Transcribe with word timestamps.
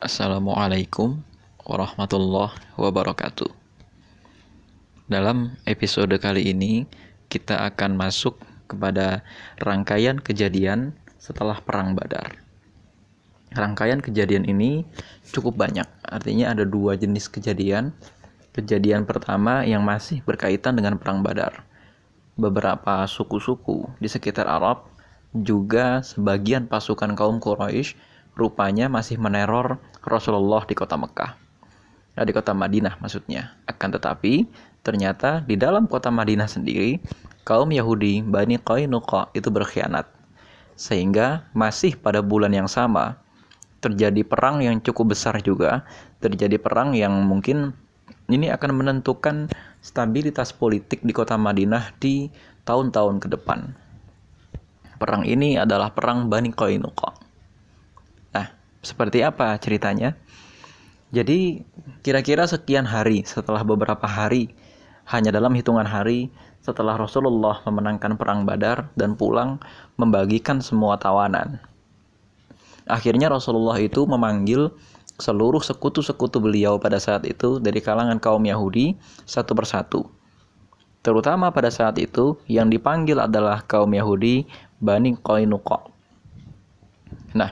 Assalamualaikum 0.00 1.20
warahmatullahi 1.60 2.56
wabarakatuh. 2.80 3.52
Dalam 5.12 5.60
episode 5.68 6.16
kali 6.16 6.56
ini, 6.56 6.88
kita 7.28 7.68
akan 7.68 8.00
masuk 8.00 8.40
kepada 8.64 9.20
rangkaian 9.60 10.16
kejadian 10.16 10.96
setelah 11.20 11.60
Perang 11.60 11.92
Badar. 11.92 12.32
Rangkaian 13.52 14.00
kejadian 14.00 14.48
ini 14.48 14.88
cukup 15.36 15.60
banyak, 15.60 15.84
artinya 16.08 16.56
ada 16.56 16.64
dua 16.64 16.96
jenis 16.96 17.28
kejadian. 17.28 17.92
Kejadian 18.56 19.04
pertama 19.04 19.68
yang 19.68 19.84
masih 19.84 20.24
berkaitan 20.24 20.80
dengan 20.80 20.96
Perang 20.96 21.20
Badar. 21.20 21.60
Beberapa 22.40 23.04
suku-suku 23.04 23.84
di 24.00 24.08
sekitar 24.08 24.48
Arab 24.48 24.88
juga 25.36 26.00
sebagian 26.00 26.72
pasukan 26.72 27.12
kaum 27.12 27.36
Quraisy 27.36 28.08
rupanya 28.40 28.88
masih 28.88 29.20
meneror 29.20 29.76
Rasulullah 30.04 30.64
di 30.64 30.74
kota 30.76 30.96
Mekah. 30.96 31.32
Nah, 32.16 32.24
di 32.26 32.32
kota 32.34 32.52
Madinah 32.52 33.00
maksudnya. 33.00 33.56
Akan 33.64 33.92
tetapi 33.92 34.48
ternyata 34.80 35.44
di 35.44 35.56
dalam 35.56 35.88
kota 35.88 36.08
Madinah 36.08 36.48
sendiri 36.48 37.00
kaum 37.44 37.72
Yahudi 37.72 38.24
Bani 38.24 38.60
Qainuqa 38.60 39.32
itu 39.36 39.48
berkhianat. 39.48 40.08
Sehingga 40.76 41.48
masih 41.52 41.96
pada 41.96 42.24
bulan 42.24 42.52
yang 42.52 42.68
sama 42.68 43.20
terjadi 43.80 44.24
perang 44.24 44.60
yang 44.60 44.80
cukup 44.80 45.16
besar 45.16 45.40
juga, 45.40 45.84
terjadi 46.20 46.60
perang 46.60 46.92
yang 46.92 47.12
mungkin 47.24 47.72
ini 48.28 48.52
akan 48.52 48.76
menentukan 48.76 49.48
stabilitas 49.80 50.52
politik 50.52 51.00
di 51.00 51.12
kota 51.16 51.40
Madinah 51.40 51.96
di 51.96 52.28
tahun-tahun 52.68 53.24
ke 53.24 53.28
depan. 53.32 53.72
Perang 55.00 55.24
ini 55.24 55.56
adalah 55.56 55.96
perang 55.96 56.28
Bani 56.28 56.52
Qainuqa. 56.52 57.19
Seperti 58.80 59.20
apa 59.20 59.56
ceritanya? 59.60 60.16
Jadi 61.10 61.66
kira-kira 62.00 62.46
sekian 62.46 62.86
hari 62.86 63.26
setelah 63.26 63.60
beberapa 63.66 64.06
hari, 64.06 64.54
hanya 65.10 65.34
dalam 65.34 65.52
hitungan 65.52 65.84
hari 65.84 66.30
setelah 66.62 66.94
Rasulullah 66.94 67.60
memenangkan 67.66 68.14
perang 68.14 68.46
Badar 68.46 68.92
dan 68.94 69.18
pulang 69.18 69.58
membagikan 69.98 70.62
semua 70.62 70.96
tawanan. 70.96 71.58
Akhirnya 72.86 73.28
Rasulullah 73.28 73.76
itu 73.82 74.06
memanggil 74.06 74.70
seluruh 75.20 75.60
sekutu-sekutu 75.60 76.40
beliau 76.40 76.80
pada 76.80 76.96
saat 76.96 77.28
itu 77.28 77.60
dari 77.60 77.84
kalangan 77.84 78.16
kaum 78.16 78.40
Yahudi 78.40 78.96
satu 79.28 79.52
persatu. 79.52 80.08
Terutama 81.00 81.48
pada 81.52 81.72
saat 81.72 81.96
itu 81.96 82.36
yang 82.44 82.68
dipanggil 82.68 83.20
adalah 83.20 83.64
kaum 83.64 83.88
Yahudi 83.92 84.44
Bani 84.80 85.16
Qainuqa. 85.16 85.88
Nah, 87.32 87.50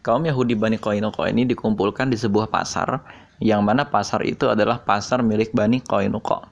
kaum 0.00 0.24
Yahudi 0.24 0.56
Bani 0.56 0.80
Qainuqa 0.80 1.28
ini 1.28 1.44
dikumpulkan 1.48 2.08
di 2.08 2.16
sebuah 2.16 2.48
pasar 2.48 3.00
yang 3.40 3.64
mana 3.64 3.88
pasar 3.88 4.20
itu 4.24 4.48
adalah 4.48 4.80
pasar 4.80 5.24
milik 5.24 5.52
Bani 5.56 5.80
Qainuqa. 5.80 6.44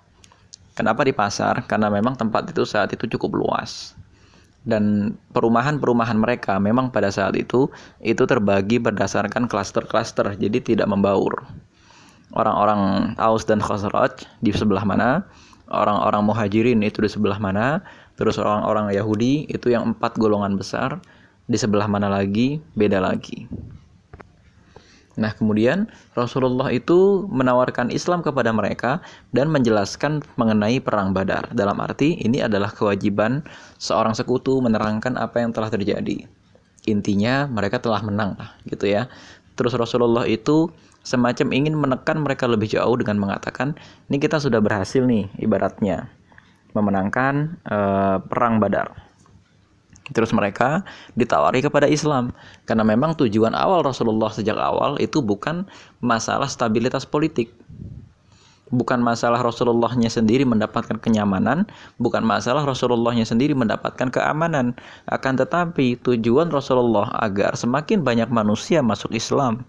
Kenapa 0.72 1.02
di 1.02 1.12
pasar? 1.12 1.66
Karena 1.66 1.90
memang 1.90 2.14
tempat 2.14 2.54
itu 2.54 2.62
saat 2.62 2.94
itu 2.94 3.04
cukup 3.18 3.44
luas. 3.44 3.98
Dan 4.62 5.16
perumahan-perumahan 5.32 6.14
mereka 6.14 6.60
memang 6.60 6.92
pada 6.92 7.08
saat 7.08 7.34
itu 7.34 7.66
itu 8.04 8.22
terbagi 8.28 8.78
berdasarkan 8.78 9.48
klaster-klaster, 9.50 10.38
jadi 10.38 10.60
tidak 10.60 10.86
membaur. 10.86 11.44
Orang-orang 12.36 13.12
Aus 13.16 13.48
dan 13.48 13.64
Khazraj 13.64 14.28
di 14.44 14.52
sebelah 14.52 14.84
mana, 14.84 15.24
orang-orang 15.72 16.22
Muhajirin 16.28 16.84
itu 16.84 17.00
di 17.00 17.10
sebelah 17.10 17.40
mana, 17.40 17.80
terus 18.20 18.36
orang-orang 18.36 18.92
Yahudi 18.92 19.48
itu 19.48 19.72
yang 19.72 19.96
empat 19.96 20.20
golongan 20.20 20.60
besar, 20.60 21.00
di 21.48 21.56
sebelah 21.56 21.88
mana 21.88 22.12
lagi 22.12 22.60
beda 22.76 23.00
lagi. 23.00 23.48
Nah, 25.18 25.34
kemudian 25.34 25.90
Rasulullah 26.14 26.70
itu 26.70 27.26
menawarkan 27.26 27.90
Islam 27.90 28.22
kepada 28.22 28.54
mereka 28.54 29.02
dan 29.34 29.50
menjelaskan 29.50 30.22
mengenai 30.38 30.78
perang 30.78 31.10
Badar. 31.10 31.50
Dalam 31.50 31.82
arti 31.82 32.14
ini 32.22 32.38
adalah 32.38 32.70
kewajiban 32.70 33.42
seorang 33.82 34.14
sekutu 34.14 34.62
menerangkan 34.62 35.18
apa 35.18 35.42
yang 35.42 35.50
telah 35.50 35.74
terjadi. 35.74 36.22
Intinya 36.86 37.50
mereka 37.50 37.82
telah 37.82 37.98
menang 38.06 38.38
lah, 38.38 38.54
gitu 38.70 38.86
ya. 38.86 39.10
Terus 39.58 39.74
Rasulullah 39.74 40.22
itu 40.22 40.70
semacam 41.02 41.50
ingin 41.50 41.74
menekan 41.74 42.22
mereka 42.22 42.46
lebih 42.46 42.70
jauh 42.70 42.94
dengan 42.94 43.18
mengatakan, 43.18 43.74
ini 44.06 44.22
kita 44.22 44.38
sudah 44.38 44.62
berhasil 44.62 45.02
nih 45.02 45.26
ibaratnya 45.42 46.06
memenangkan 46.78 47.58
uh, 47.66 48.22
perang 48.22 48.62
Badar 48.62 49.07
Terus 50.12 50.32
mereka 50.32 50.84
ditawari 51.16 51.60
kepada 51.60 51.84
Islam 51.84 52.32
karena 52.64 52.84
memang 52.84 53.16
tujuan 53.18 53.52
awal 53.52 53.84
Rasulullah 53.84 54.32
sejak 54.32 54.56
awal 54.56 54.96
itu 55.00 55.20
bukan 55.20 55.68
masalah 56.00 56.48
stabilitas 56.48 57.04
politik. 57.04 57.52
Bukan 58.68 59.00
masalah 59.00 59.40
Rasulullahnya 59.40 60.12
sendiri 60.12 60.44
mendapatkan 60.44 61.00
kenyamanan, 61.00 61.64
bukan 61.96 62.20
masalah 62.20 62.68
Rasulullahnya 62.68 63.24
sendiri 63.24 63.56
mendapatkan 63.56 64.12
keamanan. 64.12 64.76
Akan 65.08 65.40
tetapi 65.40 65.96
tujuan 66.04 66.52
Rasulullah 66.52 67.08
agar 67.16 67.56
semakin 67.56 68.04
banyak 68.04 68.28
manusia 68.28 68.84
masuk 68.84 69.16
Islam. 69.16 69.64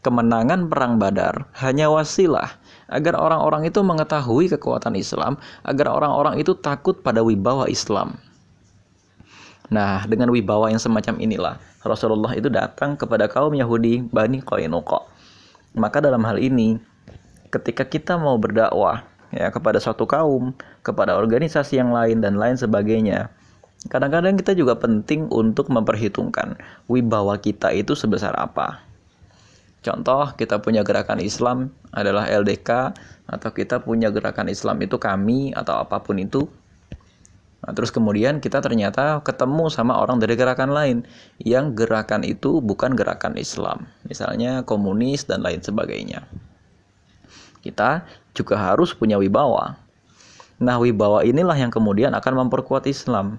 Kemenangan 0.00 0.66
perang 0.66 0.96
Badar 0.96 1.46
hanya 1.60 1.92
wasilah 1.92 2.56
agar 2.88 3.14
orang-orang 3.20 3.68
itu 3.68 3.84
mengetahui 3.84 4.50
kekuatan 4.56 4.96
Islam, 4.96 5.36
agar 5.62 5.92
orang-orang 5.92 6.40
itu 6.40 6.56
takut 6.56 7.04
pada 7.04 7.20
wibawa 7.20 7.68
Islam. 7.68 8.16
Nah, 9.72 10.04
dengan 10.04 10.28
wibawa 10.28 10.68
yang 10.68 10.76
semacam 10.76 11.16
inilah 11.16 11.56
Rasulullah 11.80 12.36
itu 12.36 12.52
datang 12.52 12.92
kepada 12.92 13.24
kaum 13.24 13.56
Yahudi 13.56 14.04
Bani 14.04 14.44
Qainuqa. 14.44 15.00
Maka 15.72 16.04
dalam 16.04 16.20
hal 16.28 16.36
ini 16.36 16.76
ketika 17.48 17.88
kita 17.88 18.20
mau 18.20 18.36
berdakwah 18.36 19.00
ya 19.32 19.48
kepada 19.48 19.80
suatu 19.80 20.04
kaum, 20.04 20.52
kepada 20.84 21.16
organisasi 21.16 21.80
yang 21.80 21.88
lain 21.88 22.20
dan 22.20 22.36
lain 22.36 22.60
sebagainya, 22.60 23.32
kadang-kadang 23.88 24.36
kita 24.36 24.52
juga 24.52 24.76
penting 24.76 25.32
untuk 25.32 25.72
memperhitungkan 25.72 26.60
wibawa 26.92 27.40
kita 27.40 27.72
itu 27.72 27.96
sebesar 27.96 28.36
apa. 28.36 28.84
Contoh, 29.82 30.36
kita 30.36 30.60
punya 30.60 30.84
gerakan 30.84 31.18
Islam 31.18 31.72
adalah 31.90 32.28
LDK 32.28 32.70
atau 33.24 33.50
kita 33.50 33.80
punya 33.82 34.12
gerakan 34.12 34.46
Islam 34.52 34.78
itu 34.84 35.00
kami 35.00 35.56
atau 35.56 35.80
apa 35.80 35.98
pun 36.04 36.20
itu 36.20 36.46
Nah, 37.62 37.70
terus 37.70 37.94
kemudian 37.94 38.42
kita 38.42 38.58
ternyata 38.58 39.22
ketemu 39.22 39.70
sama 39.70 39.94
orang 39.94 40.18
dari 40.18 40.34
gerakan 40.34 40.74
lain 40.74 41.06
yang 41.38 41.78
gerakan 41.78 42.26
itu 42.26 42.58
bukan 42.58 42.98
gerakan 42.98 43.38
Islam, 43.38 43.86
misalnya 44.02 44.66
komunis 44.66 45.30
dan 45.30 45.46
lain 45.46 45.62
sebagainya. 45.62 46.26
Kita 47.62 48.02
juga 48.34 48.58
harus 48.58 48.90
punya 48.90 49.14
wibawa. 49.14 49.78
Nah, 50.58 50.82
wibawa 50.82 51.22
inilah 51.22 51.54
yang 51.54 51.70
kemudian 51.70 52.10
akan 52.18 52.46
memperkuat 52.46 52.90
Islam. 52.90 53.38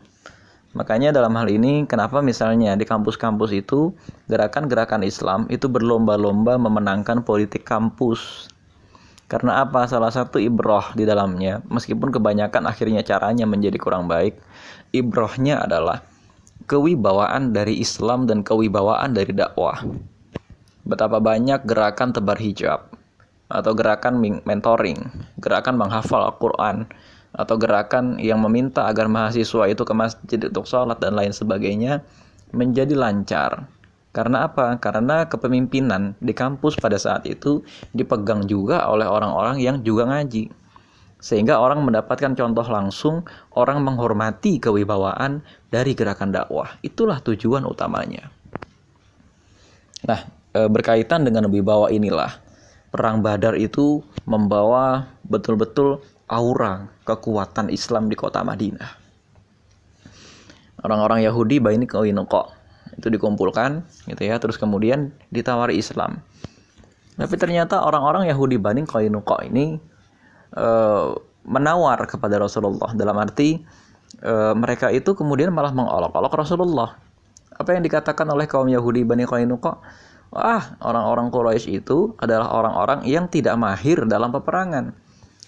Makanya 0.72 1.12
dalam 1.12 1.36
hal 1.36 1.52
ini 1.52 1.84
kenapa 1.84 2.24
misalnya 2.24 2.74
di 2.80 2.88
kampus-kampus 2.88 3.52
itu 3.54 3.92
gerakan-gerakan 4.32 5.04
Islam 5.06 5.46
itu 5.52 5.70
berlomba-lomba 5.70 6.58
memenangkan 6.58 7.22
politik 7.22 7.68
kampus 7.68 8.50
karena 9.32 9.64
apa? 9.64 9.88
Salah 9.88 10.12
satu 10.12 10.38
ibroh 10.38 10.94
di 10.94 11.08
dalamnya, 11.08 11.64
meskipun 11.72 12.12
kebanyakan 12.12 12.68
akhirnya 12.68 13.02
caranya 13.02 13.48
menjadi 13.48 13.78
kurang 13.80 14.06
baik, 14.06 14.38
ibrohnya 14.92 15.64
adalah 15.64 16.04
kewibawaan 16.68 17.56
dari 17.56 17.80
Islam 17.80 18.28
dan 18.30 18.44
kewibawaan 18.44 19.16
dari 19.16 19.32
dakwah. 19.32 19.84
Betapa 20.84 21.24
banyak 21.24 21.64
gerakan 21.64 22.12
tebar 22.12 22.36
hijab, 22.38 22.92
atau 23.48 23.72
gerakan 23.72 24.20
mentoring, 24.44 25.00
gerakan 25.40 25.80
menghafal 25.80 26.28
Al-Quran, 26.28 26.88
atau 27.34 27.56
gerakan 27.58 28.20
yang 28.22 28.44
meminta 28.44 28.86
agar 28.86 29.10
mahasiswa 29.10 29.66
itu 29.66 29.82
ke 29.82 29.94
masjid 29.96 30.40
untuk 30.44 30.68
sholat 30.70 31.00
dan 31.00 31.16
lain 31.16 31.32
sebagainya, 31.32 32.04
menjadi 32.54 32.94
lancar 32.94 33.66
karena 34.14 34.46
apa? 34.46 34.78
Karena 34.78 35.26
kepemimpinan 35.26 36.14
di 36.22 36.38
kampus 36.38 36.78
pada 36.78 37.02
saat 37.02 37.26
itu 37.26 37.66
dipegang 37.98 38.46
juga 38.46 38.86
oleh 38.86 39.10
orang-orang 39.10 39.58
yang 39.58 39.82
juga 39.82 40.06
ngaji. 40.06 40.54
Sehingga 41.18 41.58
orang 41.58 41.82
mendapatkan 41.82 42.38
contoh 42.38 42.68
langsung, 42.70 43.26
orang 43.58 43.82
menghormati 43.82 44.62
kewibawaan 44.62 45.42
dari 45.74 45.98
gerakan 45.98 46.30
dakwah. 46.30 46.78
Itulah 46.86 47.26
tujuan 47.26 47.66
utamanya. 47.66 48.30
Nah, 50.06 50.20
e, 50.54 50.62
berkaitan 50.70 51.26
dengan 51.26 51.50
wibawa 51.50 51.90
inilah, 51.90 52.38
perang 52.94 53.26
Badar 53.26 53.58
itu 53.58 54.06
membawa 54.30 55.10
betul-betul 55.26 56.06
aura 56.30 56.86
kekuatan 57.02 57.74
Islam 57.74 58.14
di 58.14 58.16
kota 58.20 58.46
Madinah. 58.46 59.02
Orang-orang 60.86 61.26
Yahudi 61.26 61.58
ini 61.64 61.88
kok 61.90 62.04
itu 62.98 63.08
dikumpulkan 63.10 63.86
gitu 64.10 64.22
ya. 64.24 64.38
Terus 64.38 64.58
kemudian 64.58 65.14
ditawari 65.30 65.78
Islam. 65.78 66.22
Tapi 67.14 67.36
ternyata 67.38 67.86
orang-orang 67.86 68.26
Yahudi 68.26 68.58
Bani 68.58 68.90
Qainuqa 68.90 69.46
ini 69.46 69.78
e, 70.54 70.68
menawar 71.46 72.10
kepada 72.10 72.42
Rasulullah. 72.42 72.90
Dalam 72.98 73.14
arti 73.22 73.62
e, 74.18 74.34
mereka 74.58 74.90
itu 74.90 75.14
kemudian 75.14 75.54
malah 75.54 75.74
mengolok-olok 75.74 76.34
Rasulullah. 76.34 76.98
Apa 77.54 77.78
yang 77.78 77.86
dikatakan 77.86 78.26
oleh 78.34 78.50
kaum 78.50 78.66
Yahudi 78.66 79.06
Bani 79.06 79.30
Qainuqa? 79.30 79.78
Wah, 80.34 80.82
orang-orang 80.82 81.30
Quraisy 81.30 81.86
itu 81.86 82.18
adalah 82.18 82.50
orang-orang 82.50 83.06
yang 83.06 83.30
tidak 83.30 83.54
mahir 83.54 84.10
dalam 84.10 84.34
peperangan. 84.34 84.98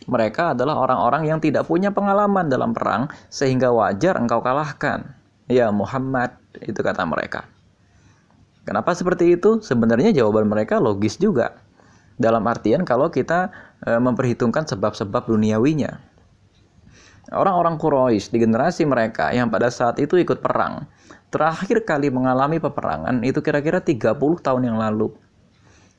Mereka 0.06 0.53
adalah 0.53 0.77
orang-orang 0.77 1.25
yang 1.25 1.41
tidak 1.41 1.65
punya 1.65 1.89
pengalaman 1.89 2.45
dalam 2.45 2.77
perang, 2.77 3.09
sehingga 3.33 3.74
wajar 3.74 4.21
engkau 4.21 4.45
kalahkan. 4.45 5.18
Ya 5.50 5.74
Muhammad, 5.74 6.38
itu 6.63 6.79
kata 6.79 7.03
mereka. 7.03 7.49
Kenapa 8.65 8.97
seperti 8.97 9.37
itu? 9.37 9.61
Sebenarnya 9.61 10.09
jawaban 10.09 10.49
mereka 10.49 10.81
logis 10.81 11.21
juga. 11.21 11.53
Dalam 12.17 12.41
artian 12.49 12.81
kalau 12.81 13.13
kita 13.13 13.53
e, 13.83 13.93
memperhitungkan 14.01 14.65
sebab-sebab 14.65 15.29
duniawinya. 15.29 16.01
Orang-orang 17.35 17.77
Quraisy 17.77 18.33
di 18.33 18.37
generasi 18.41 18.85
mereka 18.85 19.33
yang 19.33 19.49
pada 19.49 19.69
saat 19.69 19.97
itu 20.01 20.17
ikut 20.17 20.41
perang, 20.41 20.85
terakhir 21.33 21.81
kali 21.85 22.13
mengalami 22.13 22.61
peperangan 22.61 23.21
itu 23.25 23.41
kira-kira 23.41 23.81
30 23.81 24.17
tahun 24.41 24.61
yang 24.65 24.77
lalu. 24.77 25.13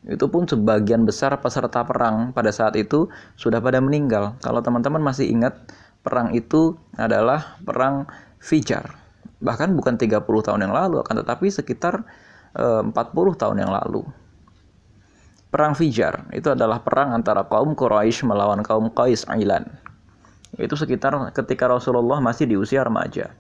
Itu 0.07 0.31
pun 0.31 0.47
sebagian 0.47 1.03
besar 1.03 1.35
peserta 1.43 1.83
perang 1.83 2.31
pada 2.31 2.55
saat 2.55 2.79
itu 2.79 3.11
sudah 3.35 3.59
pada 3.59 3.83
meninggal. 3.83 4.39
Kalau 4.39 4.63
teman-teman 4.63 5.03
masih 5.03 5.27
ingat, 5.27 5.67
perang 6.07 6.31
itu 6.31 6.79
adalah 6.95 7.59
perang 7.67 8.07
Fijar. 8.39 9.06
Bahkan 9.41 9.77
bukan 9.77 10.01
30 10.01 10.25
tahun 10.25 10.61
yang 10.65 10.75
lalu, 10.75 11.05
akan 11.05 11.25
tetapi 11.25 11.53
sekitar 11.53 12.05
eh, 12.57 12.83
40 12.83 12.95
tahun 13.37 13.57
yang 13.61 13.73
lalu. 13.73 14.05
Perang 15.47 15.73
Fijar 15.73 16.29
itu 16.37 16.53
adalah 16.53 16.83
perang 16.83 17.17
antara 17.17 17.47
kaum 17.47 17.73
Quraisy 17.73 18.27
melawan 18.27 18.61
kaum 18.61 18.93
Qais 18.93 19.25
Ailan. 19.31 19.65
Itu 20.57 20.77
sekitar 20.77 21.17
ketika 21.33 21.69
Rasulullah 21.69 22.21
masih 22.21 22.49
di 22.49 22.57
usia 22.57 22.85
remaja. 22.85 23.33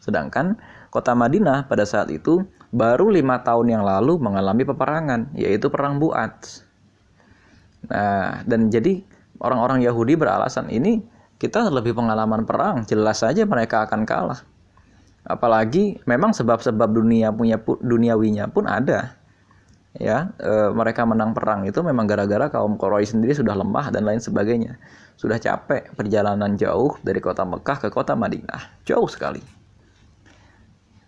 Sedangkan 0.00 0.56
kota 0.94 1.12
Madinah 1.16 1.66
pada 1.66 1.82
saat 1.82 2.08
itu 2.14 2.46
baru 2.70 3.10
lima 3.10 3.42
tahun 3.42 3.76
yang 3.76 3.82
lalu 3.82 4.20
mengalami 4.22 4.62
peperangan, 4.62 5.34
yaitu 5.34 5.68
perang 5.68 5.98
Buat. 5.98 6.64
Nah, 7.90 8.42
dan 8.46 8.70
jadi 8.70 9.02
orang-orang 9.42 9.82
Yahudi 9.82 10.14
beralasan 10.14 10.70
ini 10.70 11.02
kita 11.36 11.68
lebih 11.68 11.92
pengalaman 11.92 12.48
perang, 12.48 12.86
jelas 12.88 13.20
saja 13.20 13.44
mereka 13.44 13.84
akan 13.84 14.08
kalah. 14.08 14.40
Apalagi 15.26 15.98
memang 16.06 16.30
sebab-sebab 16.30 16.86
dunia 16.94 17.34
punya 17.34 17.58
duniawinya 17.58 18.46
pun 18.46 18.70
ada. 18.70 19.18
Ya, 19.96 20.30
e, 20.36 20.70
mereka 20.76 21.08
menang 21.08 21.32
perang 21.32 21.64
itu 21.64 21.80
memang 21.80 22.04
gara-gara 22.04 22.52
kaum 22.52 22.76
Quraisy 22.76 23.16
sendiri 23.16 23.32
sudah 23.32 23.56
lemah 23.56 23.90
dan 23.90 24.04
lain 24.04 24.20
sebagainya. 24.20 24.76
Sudah 25.16 25.40
capek 25.40 25.88
perjalanan 25.96 26.52
jauh 26.54 27.00
dari 27.00 27.18
kota 27.18 27.48
Mekah 27.48 27.80
ke 27.80 27.88
kota 27.88 28.12
Madinah. 28.12 28.84
Jauh 28.84 29.08
sekali. 29.08 29.40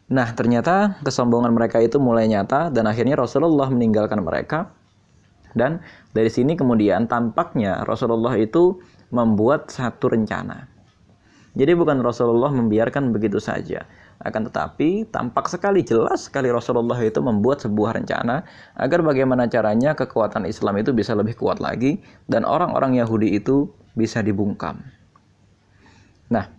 Nah, 0.09 0.33
ternyata 0.33 0.97
kesombongan 1.05 1.53
mereka 1.53 1.85
itu 1.85 2.01
mulai 2.01 2.25
nyata 2.33 2.73
dan 2.73 2.89
akhirnya 2.89 3.21
Rasulullah 3.21 3.69
meninggalkan 3.69 4.25
mereka. 4.25 4.73
Dan 5.53 5.85
dari 6.17 6.33
sini 6.33 6.57
kemudian 6.57 7.05
tampaknya 7.05 7.85
Rasulullah 7.85 8.33
itu 8.41 8.81
membuat 9.13 9.69
satu 9.69 10.09
rencana. 10.09 10.65
Jadi 11.53 11.73
bukan 11.77 12.01
Rasulullah 12.01 12.53
membiarkan 12.53 13.13
begitu 13.13 13.37
saja. 13.37 13.85
Akan 14.19 14.51
tetapi 14.51 15.07
tampak 15.15 15.47
sekali 15.47 15.87
jelas 15.87 16.27
sekali 16.27 16.51
Rasulullah 16.51 16.99
itu 16.99 17.23
membuat 17.23 17.63
sebuah 17.63 18.03
rencana 18.03 18.43
agar 18.75 18.99
bagaimana 19.07 19.47
caranya 19.47 19.95
kekuatan 19.95 20.43
Islam 20.43 20.83
itu 20.83 20.91
bisa 20.91 21.15
lebih 21.15 21.39
kuat 21.39 21.63
lagi 21.63 22.03
dan 22.27 22.43
orang-orang 22.43 22.99
Yahudi 22.99 23.39
itu 23.39 23.71
bisa 23.95 24.19
dibungkam. 24.19 24.83
Nah, 26.35 26.51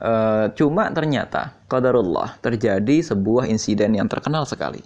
e, 0.00 0.12
cuma 0.56 0.88
ternyata 0.96 1.52
qadarullah 1.68 2.40
terjadi 2.40 3.04
sebuah 3.04 3.44
insiden 3.44 3.92
yang 3.92 4.08
terkenal 4.08 4.48
sekali. 4.48 4.80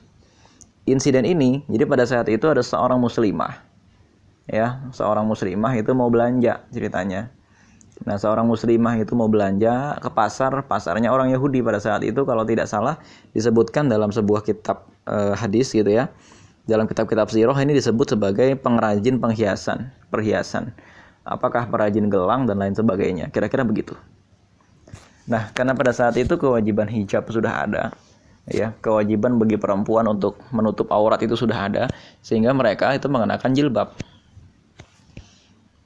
Insiden 0.90 1.22
ini, 1.22 1.62
jadi 1.70 1.86
pada 1.86 2.02
saat 2.02 2.26
itu 2.26 2.50
ada 2.50 2.66
seorang 2.66 2.98
muslimah. 2.98 3.62
Ya, 4.50 4.82
seorang 4.90 5.22
muslimah 5.22 5.78
itu 5.78 5.94
mau 5.94 6.10
belanja 6.10 6.66
ceritanya. 6.74 7.30
Nah, 8.02 8.18
seorang 8.18 8.50
muslimah 8.50 8.98
itu 8.98 9.14
mau 9.14 9.30
belanja 9.30 9.98
ke 10.02 10.10
pasar, 10.10 10.66
pasarnya 10.66 11.14
orang 11.14 11.30
Yahudi 11.30 11.62
pada 11.62 11.78
saat 11.78 12.02
itu 12.02 12.26
kalau 12.26 12.42
tidak 12.42 12.66
salah 12.66 12.98
disebutkan 13.30 13.86
dalam 13.86 14.10
sebuah 14.10 14.42
kitab 14.42 14.90
e, 15.06 15.38
hadis 15.38 15.70
gitu 15.70 15.86
ya. 15.86 16.10
Dalam 16.66 16.86
kitab-kitab 16.86 17.30
sirah 17.30 17.58
ini 17.58 17.74
disebut 17.74 18.14
sebagai 18.14 18.54
pengrajin 18.58 19.18
penghiasan, 19.18 19.90
perhiasan. 20.10 20.74
Apakah 21.22 21.70
perajin 21.70 22.10
gelang 22.10 22.46
dan 22.50 22.58
lain 22.58 22.74
sebagainya. 22.74 23.30
Kira-kira 23.30 23.62
begitu. 23.62 23.94
Nah, 25.26 25.54
karena 25.54 25.74
pada 25.74 25.94
saat 25.94 26.18
itu 26.18 26.34
kewajiban 26.34 26.90
hijab 26.90 27.30
sudah 27.30 27.66
ada, 27.66 27.94
ya, 28.50 28.74
kewajiban 28.82 29.38
bagi 29.38 29.54
perempuan 29.54 30.10
untuk 30.10 30.42
menutup 30.50 30.90
aurat 30.90 31.22
itu 31.22 31.38
sudah 31.38 31.70
ada, 31.70 31.84
sehingga 32.18 32.50
mereka 32.50 32.90
itu 32.90 33.06
mengenakan 33.06 33.54
jilbab. 33.54 33.94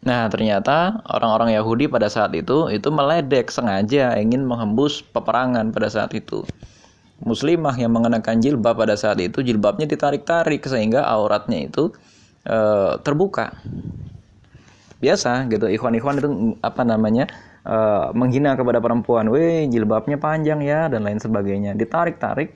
Nah, 0.06 0.30
ternyata 0.30 1.02
orang-orang 1.10 1.58
Yahudi 1.58 1.90
pada 1.90 2.06
saat 2.06 2.30
itu 2.38 2.70
itu 2.70 2.88
meledek 2.94 3.50
sengaja 3.50 4.14
ingin 4.14 4.46
menghembus 4.46 5.02
peperangan 5.02 5.74
pada 5.74 5.90
saat 5.90 6.14
itu. 6.14 6.46
Muslimah 7.26 7.74
yang 7.74 7.90
mengenakan 7.90 8.38
jilbab 8.38 8.78
pada 8.78 8.94
saat 8.94 9.18
itu 9.18 9.42
jilbabnya 9.42 9.90
ditarik-tarik 9.90 10.62
sehingga 10.62 11.02
auratnya 11.02 11.66
itu 11.66 11.90
e, 12.46 12.58
terbuka. 13.02 13.50
Biasa 15.02 15.50
gitu, 15.50 15.66
ikhwan-ikhwan 15.66 16.22
itu 16.22 16.28
apa 16.62 16.86
namanya? 16.86 17.26
uh, 17.66 18.14
menghina 18.14 18.54
kepada 18.54 18.78
perempuan, 18.78 19.26
weh 19.28 19.66
jilbabnya 19.66 20.16
panjang 20.16 20.62
ya 20.62 20.86
dan 20.86 21.02
lain 21.02 21.18
sebagainya. 21.18 21.74
Ditarik-tarik 21.74 22.54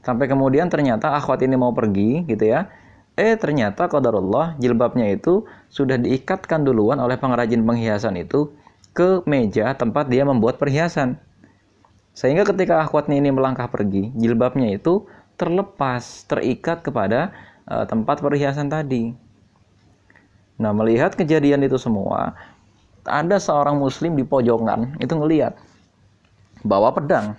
sampai 0.00 0.30
kemudian 0.30 0.70
ternyata 0.70 1.12
akhwat 1.12 1.42
ini 1.42 1.58
mau 1.58 1.74
pergi 1.74 2.24
gitu 2.30 2.46
ya. 2.46 2.70
Eh 3.18 3.34
ternyata 3.34 3.90
qadarullah 3.90 4.54
jilbabnya 4.62 5.10
itu 5.10 5.42
sudah 5.66 5.98
diikatkan 5.98 6.62
duluan 6.62 7.02
oleh 7.02 7.18
pengrajin 7.18 7.66
penghiasan 7.66 8.14
itu 8.14 8.54
ke 8.94 9.26
meja 9.26 9.74
tempat 9.74 10.06
dia 10.06 10.22
membuat 10.22 10.62
perhiasan. 10.62 11.18
Sehingga 12.14 12.46
ketika 12.46 12.78
akhwatnya 12.78 13.18
ini 13.18 13.34
melangkah 13.34 13.66
pergi, 13.66 14.14
jilbabnya 14.14 14.70
itu 14.70 15.06
terlepas, 15.34 16.26
terikat 16.30 16.86
kepada 16.86 17.34
uh, 17.66 17.86
tempat 17.90 18.22
perhiasan 18.22 18.70
tadi. 18.70 19.14
Nah, 20.58 20.74
melihat 20.74 21.14
kejadian 21.14 21.62
itu 21.62 21.78
semua, 21.78 22.34
ada 23.06 23.38
seorang 23.38 23.78
muslim 23.78 24.18
di 24.18 24.26
pojokan 24.26 24.98
itu 24.98 25.14
ngeliat 25.14 25.54
bawa 26.66 26.90
pedang. 26.90 27.38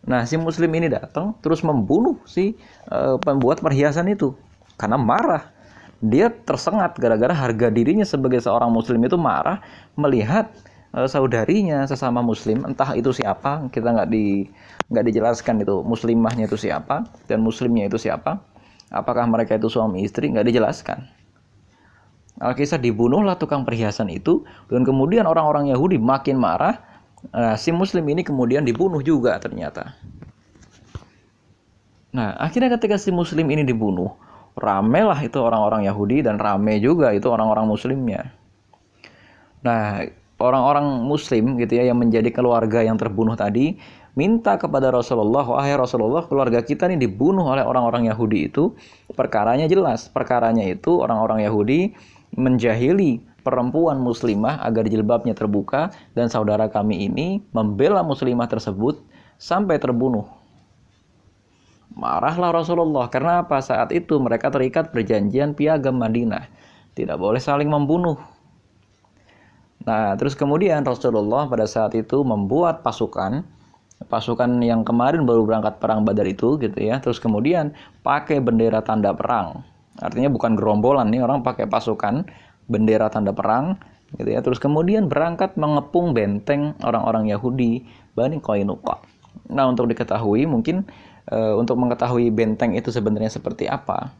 Nah, 0.00 0.24
si 0.24 0.40
muslim 0.40 0.72
ini 0.72 0.88
datang 0.88 1.36
terus 1.44 1.60
membunuh 1.60 2.16
si 2.24 2.56
uh, 2.88 3.20
pembuat 3.20 3.60
perhiasan 3.60 4.08
itu 4.08 4.32
karena 4.80 4.96
marah. 4.96 5.52
Dia 6.00 6.32
tersengat 6.32 6.96
gara-gara 6.96 7.36
harga 7.36 7.68
dirinya 7.68 8.08
sebagai 8.08 8.40
seorang 8.40 8.72
muslim 8.72 8.96
itu 9.04 9.20
marah 9.20 9.60
melihat 10.00 10.48
uh, 10.96 11.04
saudarinya 11.04 11.84
sesama 11.84 12.24
muslim, 12.24 12.64
entah 12.64 12.96
itu 12.96 13.12
siapa, 13.12 13.68
kita 13.68 13.92
nggak 13.92 14.08
di 14.08 14.48
nggak 14.90 15.04
dijelaskan 15.06 15.62
itu 15.62 15.84
muslimahnya 15.84 16.48
itu 16.48 16.56
siapa 16.56 17.04
dan 17.28 17.44
muslimnya 17.44 17.86
itu 17.86 18.00
siapa. 18.00 18.40
Apakah 18.90 19.22
mereka 19.28 19.54
itu 19.54 19.70
suami 19.70 20.02
istri 20.02 20.32
nggak 20.32 20.48
dijelaskan. 20.50 21.06
Alkisah 22.40 22.80
dibunuhlah 22.80 23.36
tukang 23.36 23.68
perhiasan 23.68 24.08
itu 24.08 24.48
dan 24.72 24.82
kemudian 24.82 25.28
orang-orang 25.28 25.68
Yahudi 25.70 26.00
makin 26.00 26.40
marah. 26.40 26.89
Nah, 27.28 27.54
si 27.60 27.68
Muslim 27.70 28.04
ini 28.08 28.24
kemudian 28.24 28.64
dibunuh 28.64 29.04
juga 29.04 29.36
ternyata. 29.36 29.92
Nah, 32.10 32.34
akhirnya 32.40 32.74
ketika 32.74 32.96
si 32.98 33.14
Muslim 33.14 33.46
ini 33.52 33.62
dibunuh, 33.62 34.10
ramelah 34.58 35.20
itu 35.22 35.38
orang-orang 35.38 35.86
Yahudi 35.86 36.26
dan 36.26 36.40
rame 36.40 36.80
juga 36.82 37.14
itu 37.14 37.30
orang-orang 37.30 37.70
Muslimnya. 37.70 38.34
Nah, 39.62 40.02
orang-orang 40.40 41.04
Muslim 41.04 41.60
gitu 41.60 41.78
ya 41.78 41.92
yang 41.92 42.00
menjadi 42.00 42.32
keluarga 42.32 42.80
yang 42.80 42.96
terbunuh 42.96 43.36
tadi 43.36 43.76
minta 44.18 44.58
kepada 44.58 44.90
Rasulullah, 44.90 45.46
wahai 45.46 45.76
Rasulullah, 45.78 46.26
keluarga 46.26 46.64
kita 46.66 46.90
ini 46.90 46.98
dibunuh 46.98 47.46
oleh 47.46 47.62
orang-orang 47.62 48.10
Yahudi 48.10 48.50
itu. 48.50 48.74
Perkaranya 49.14 49.70
jelas, 49.70 50.10
perkaranya 50.10 50.66
itu 50.66 50.98
orang-orang 50.98 51.46
Yahudi 51.46 51.94
menjahili 52.34 53.22
perempuan 53.50 53.98
muslimah 53.98 54.62
agar 54.62 54.86
jilbabnya 54.86 55.34
terbuka 55.34 55.90
dan 56.14 56.30
saudara 56.30 56.70
kami 56.70 57.10
ini 57.10 57.42
membela 57.50 58.06
muslimah 58.06 58.46
tersebut 58.46 59.02
sampai 59.42 59.82
terbunuh. 59.82 60.22
Marahlah 61.90 62.54
Rasulullah 62.54 63.10
karena 63.10 63.42
apa? 63.42 63.58
Saat 63.58 63.90
itu 63.90 64.14
mereka 64.22 64.54
terikat 64.54 64.94
perjanjian 64.94 65.58
piagam 65.58 65.98
Madinah. 65.98 66.46
Tidak 66.94 67.18
boleh 67.18 67.42
saling 67.42 67.66
membunuh. 67.66 68.14
Nah, 69.82 70.14
terus 70.14 70.38
kemudian 70.38 70.86
Rasulullah 70.86 71.50
pada 71.50 71.66
saat 71.66 71.98
itu 71.98 72.22
membuat 72.22 72.86
pasukan 72.86 73.42
pasukan 74.06 74.62
yang 74.64 74.86
kemarin 74.86 75.26
baru 75.26 75.44
berangkat 75.44 75.82
perang 75.82 76.06
Badar 76.06 76.30
itu 76.30 76.54
gitu 76.62 76.78
ya. 76.78 77.02
Terus 77.02 77.18
kemudian 77.18 77.74
pakai 78.06 78.38
bendera 78.38 78.86
tanda 78.86 79.10
perang 79.10 79.66
Artinya 80.00 80.32
bukan 80.32 80.56
gerombolan 80.56 81.12
nih 81.12 81.20
orang 81.20 81.44
pakai 81.44 81.68
pasukan 81.68 82.24
bendera 82.70 83.10
tanda 83.10 83.34
perang 83.34 83.74
gitu 84.14 84.30
ya. 84.30 84.40
Terus 84.40 84.62
kemudian 84.62 85.10
berangkat 85.10 85.58
mengepung 85.58 86.14
benteng 86.14 86.78
orang-orang 86.86 87.26
Yahudi 87.34 87.82
Bani 88.14 88.38
Qainuqa. 88.38 89.02
Nah, 89.50 89.66
untuk 89.66 89.90
diketahui 89.90 90.46
mungkin 90.46 90.86
uh, 91.30 91.58
untuk 91.58 91.74
mengetahui 91.78 92.30
benteng 92.30 92.78
itu 92.78 92.94
sebenarnya 92.94 93.30
seperti 93.30 93.66
apa, 93.66 94.14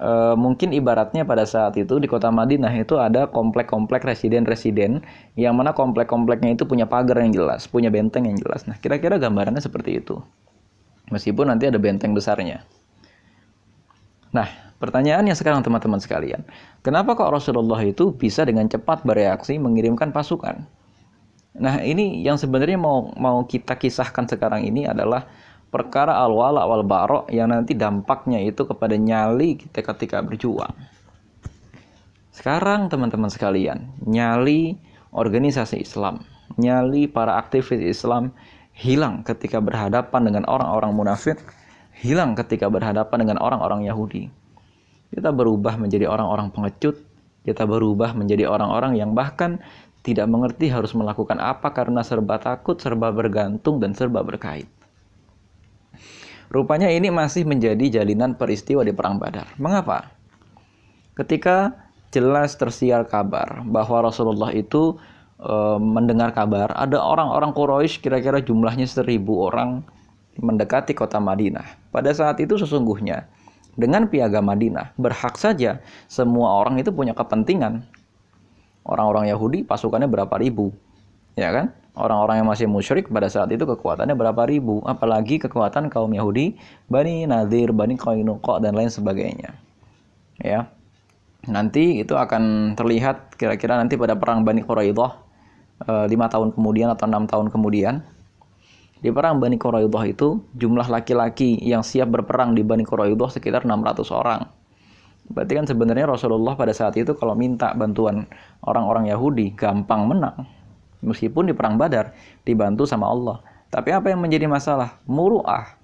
uh, 0.00 0.36
mungkin 0.36 0.72
ibaratnya 0.72 1.24
pada 1.24 1.44
saat 1.48 1.76
itu 1.80 2.00
di 2.00 2.08
kota 2.08 2.28
Madinah 2.28 2.72
itu 2.76 2.96
ada 3.00 3.28
komplek-komplek 3.28 4.04
residen-residen 4.04 5.04
yang 5.36 5.56
mana 5.56 5.72
komplek-kompleknya 5.72 6.56
itu 6.56 6.64
punya 6.68 6.88
pagar 6.88 7.20
yang 7.20 7.32
jelas, 7.32 7.68
punya 7.68 7.88
benteng 7.88 8.28
yang 8.28 8.36
jelas. 8.40 8.64
Nah, 8.68 8.76
kira-kira 8.80 9.16
gambarannya 9.16 9.60
seperti 9.60 10.00
itu. 10.00 10.20
Meskipun 11.12 11.52
nanti 11.52 11.68
ada 11.68 11.76
benteng 11.76 12.16
besarnya. 12.16 12.64
Nah, 14.32 14.48
pertanyaannya 14.82 15.38
sekarang 15.38 15.62
teman-teman 15.62 16.02
sekalian, 16.02 16.42
kenapa 16.82 17.14
kok 17.14 17.30
Rasulullah 17.30 17.78
itu 17.86 18.10
bisa 18.10 18.42
dengan 18.42 18.66
cepat 18.66 19.06
bereaksi 19.06 19.54
mengirimkan 19.62 20.10
pasukan? 20.10 20.66
Nah, 21.54 21.78
ini 21.86 22.26
yang 22.26 22.34
sebenarnya 22.34 22.80
mau 22.80 23.14
mau 23.14 23.46
kita 23.46 23.78
kisahkan 23.78 24.26
sekarang 24.26 24.66
ini 24.66 24.90
adalah 24.90 25.30
perkara 25.70 26.18
al-wala 26.18 26.66
wal 26.66 26.82
barok 26.82 27.30
yang 27.30 27.54
nanti 27.54 27.78
dampaknya 27.78 28.42
itu 28.42 28.66
kepada 28.66 28.98
nyali 28.98 29.60
kita 29.62 29.86
ketika 29.94 30.18
berjuang. 30.20 30.74
Sekarang 32.32 32.88
teman-teman 32.88 33.28
sekalian, 33.28 33.92
nyali 34.02 34.80
organisasi 35.12 35.84
Islam, 35.84 36.24
nyali 36.56 37.04
para 37.04 37.36
aktivis 37.36 37.80
Islam 37.80 38.32
hilang 38.72 39.20
ketika 39.22 39.60
berhadapan 39.60 40.24
dengan 40.24 40.44
orang-orang 40.48 40.96
munafik, 40.96 41.36
hilang 42.00 42.32
ketika 42.32 42.72
berhadapan 42.72 43.28
dengan 43.28 43.38
orang-orang 43.44 43.84
Yahudi. 43.84 44.41
Kita 45.12 45.28
berubah 45.28 45.76
menjadi 45.76 46.08
orang-orang 46.08 46.48
pengecut, 46.48 46.96
kita 47.44 47.68
berubah 47.68 48.16
menjadi 48.16 48.48
orang-orang 48.48 48.96
yang 48.96 49.12
bahkan 49.12 49.60
tidak 50.02 50.26
mengerti 50.26 50.72
harus 50.72 50.96
melakukan 50.96 51.38
apa 51.38 51.70
karena 51.70 52.00
serba 52.02 52.40
takut, 52.40 52.80
serba 52.80 53.14
bergantung, 53.14 53.78
dan 53.78 53.94
serba 53.94 54.24
berkait. 54.24 54.66
Rupanya 56.52 56.90
ini 56.92 57.08
masih 57.08 57.48
menjadi 57.48 58.02
jalinan 58.02 58.36
peristiwa 58.36 58.84
di 58.84 58.92
Perang 58.92 59.16
Badar. 59.16 59.52
Mengapa? 59.56 60.12
Ketika 61.16 61.76
jelas 62.12 62.56
tersiar 62.60 63.08
kabar 63.08 63.64
bahwa 63.64 64.04
Rasulullah 64.04 64.52
itu 64.52 65.00
e, 65.40 65.54
mendengar 65.80 66.36
kabar 66.36 66.68
ada 66.76 67.00
orang-orang 67.00 67.56
Quraisy 67.56 68.04
kira-kira 68.04 68.44
jumlahnya 68.44 68.84
seribu 68.84 69.48
orang 69.48 69.80
mendekati 70.36 70.92
kota 70.92 71.16
Madinah. 71.16 71.88
Pada 71.88 72.12
saat 72.12 72.36
itu 72.40 72.60
sesungguhnya 72.60 73.24
dengan 73.72 74.04
piagam 74.04 74.44
Madinah 74.44 74.92
berhak 75.00 75.40
saja 75.40 75.80
semua 76.08 76.60
orang 76.60 76.76
itu 76.80 76.92
punya 76.92 77.16
kepentingan. 77.16 77.84
Orang-orang 78.82 79.30
Yahudi 79.30 79.62
pasukannya 79.62 80.10
berapa 80.10 80.34
ribu? 80.42 80.74
Ya 81.38 81.54
kan? 81.54 81.70
Orang-orang 81.92 82.40
yang 82.42 82.48
masih 82.48 82.66
musyrik 82.66 83.12
pada 83.12 83.28
saat 83.28 83.52
itu 83.52 83.62
kekuatannya 83.62 84.16
berapa 84.16 84.42
ribu? 84.48 84.82
Apalagi 84.82 85.38
kekuatan 85.38 85.92
kaum 85.92 86.10
Yahudi 86.10 86.56
Bani 86.88 87.28
Nadir 87.28 87.70
Bani 87.70 87.94
Qainuqa 87.94 88.58
dan 88.58 88.74
lain 88.74 88.88
sebagainya. 88.90 89.54
Ya. 90.40 90.72
Nanti 91.46 92.02
itu 92.02 92.14
akan 92.16 92.74
terlihat 92.78 93.36
kira-kira 93.38 93.78
nanti 93.78 93.94
pada 93.94 94.18
perang 94.18 94.42
Bani 94.42 94.64
Quraidah 94.64 95.10
eh, 95.86 96.06
lima 96.10 96.26
tahun 96.26 96.56
kemudian 96.56 96.90
atau 96.90 97.06
enam 97.06 97.28
tahun 97.28 97.52
kemudian 97.52 98.02
di 99.02 99.10
perang 99.10 99.42
Bani 99.42 99.58
Quraidah 99.58 100.04
itu 100.06 100.38
jumlah 100.54 100.86
laki-laki 100.86 101.58
yang 101.58 101.82
siap 101.82 102.08
berperang 102.08 102.54
di 102.54 102.62
Bani 102.62 102.86
Quraidah 102.86 103.34
sekitar 103.34 103.66
600 103.66 104.06
orang 104.14 104.62
Berarti 105.32 105.52
kan 105.54 105.66
sebenarnya 105.68 106.10
Rasulullah 106.10 106.58
pada 106.58 106.74
saat 106.74 106.98
itu 106.98 107.14
kalau 107.14 107.38
minta 107.38 107.70
bantuan 107.72 108.26
orang-orang 108.66 109.08
Yahudi 109.08 109.54
gampang 109.54 110.10
menang. 110.10 110.44
Meskipun 111.02 111.50
di 111.50 111.54
perang 111.54 111.78
Badar 111.78 112.14
dibantu 112.42 112.86
sama 112.86 113.06
Allah. 113.10 113.38
Tapi 113.70 113.94
apa 113.94 114.10
yang 114.10 114.20
menjadi 114.20 114.50
masalah? 114.50 115.00
Muru'ah. 115.06 115.78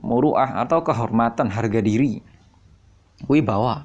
Muru'ah 0.00 0.62
atau 0.62 0.80
kehormatan 0.80 1.50
harga 1.52 1.80
diri. 1.82 2.22
Wibawa. 3.28 3.84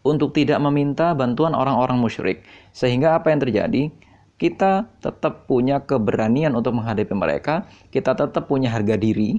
Untuk 0.00 0.32
tidak 0.36 0.60
meminta 0.64 1.12
bantuan 1.16 1.56
orang-orang 1.56 1.96
musyrik. 1.96 2.44
Sehingga 2.76 3.16
apa 3.16 3.32
yang 3.32 3.40
terjadi? 3.40 3.82
Kita 4.40 4.88
tetap 5.04 5.44
punya 5.44 5.84
keberanian 5.84 6.56
untuk 6.56 6.72
menghadapi 6.80 7.12
mereka. 7.12 7.68
Kita 7.92 8.16
tetap 8.16 8.48
punya 8.48 8.72
harga 8.72 8.96
diri. 8.96 9.36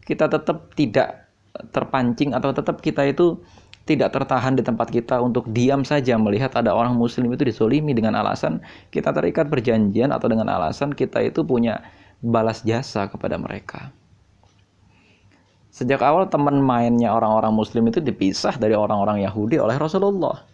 Kita 0.00 0.32
tetap 0.32 0.72
tidak 0.72 1.28
terpancing 1.68 2.32
atau 2.32 2.50
tetap 2.56 2.80
kita 2.80 3.04
itu 3.04 3.36
tidak 3.84 4.16
tertahan 4.16 4.56
di 4.56 4.64
tempat 4.64 4.88
kita 4.88 5.20
untuk 5.20 5.44
diam 5.52 5.84
saja 5.84 6.16
melihat 6.16 6.56
ada 6.56 6.72
orang 6.72 6.96
muslim 6.96 7.28
itu 7.36 7.44
disolimi 7.44 7.92
dengan 7.92 8.16
alasan 8.16 8.64
kita 8.88 9.12
terikat 9.12 9.52
perjanjian 9.52 10.08
atau 10.08 10.24
dengan 10.24 10.48
alasan 10.48 10.96
kita 10.96 11.20
itu 11.20 11.44
punya 11.44 11.84
balas 12.24 12.64
jasa 12.64 13.06
kepada 13.12 13.36
mereka. 13.36 13.92
Sejak 15.68 16.00
awal 16.00 16.30
teman 16.30 16.62
mainnya 16.62 17.12
orang-orang 17.12 17.50
muslim 17.50 17.90
itu 17.90 17.98
dipisah 17.98 18.56
dari 18.56 18.78
orang-orang 18.78 19.26
Yahudi 19.26 19.60
oleh 19.60 19.74
Rasulullah. 19.76 20.46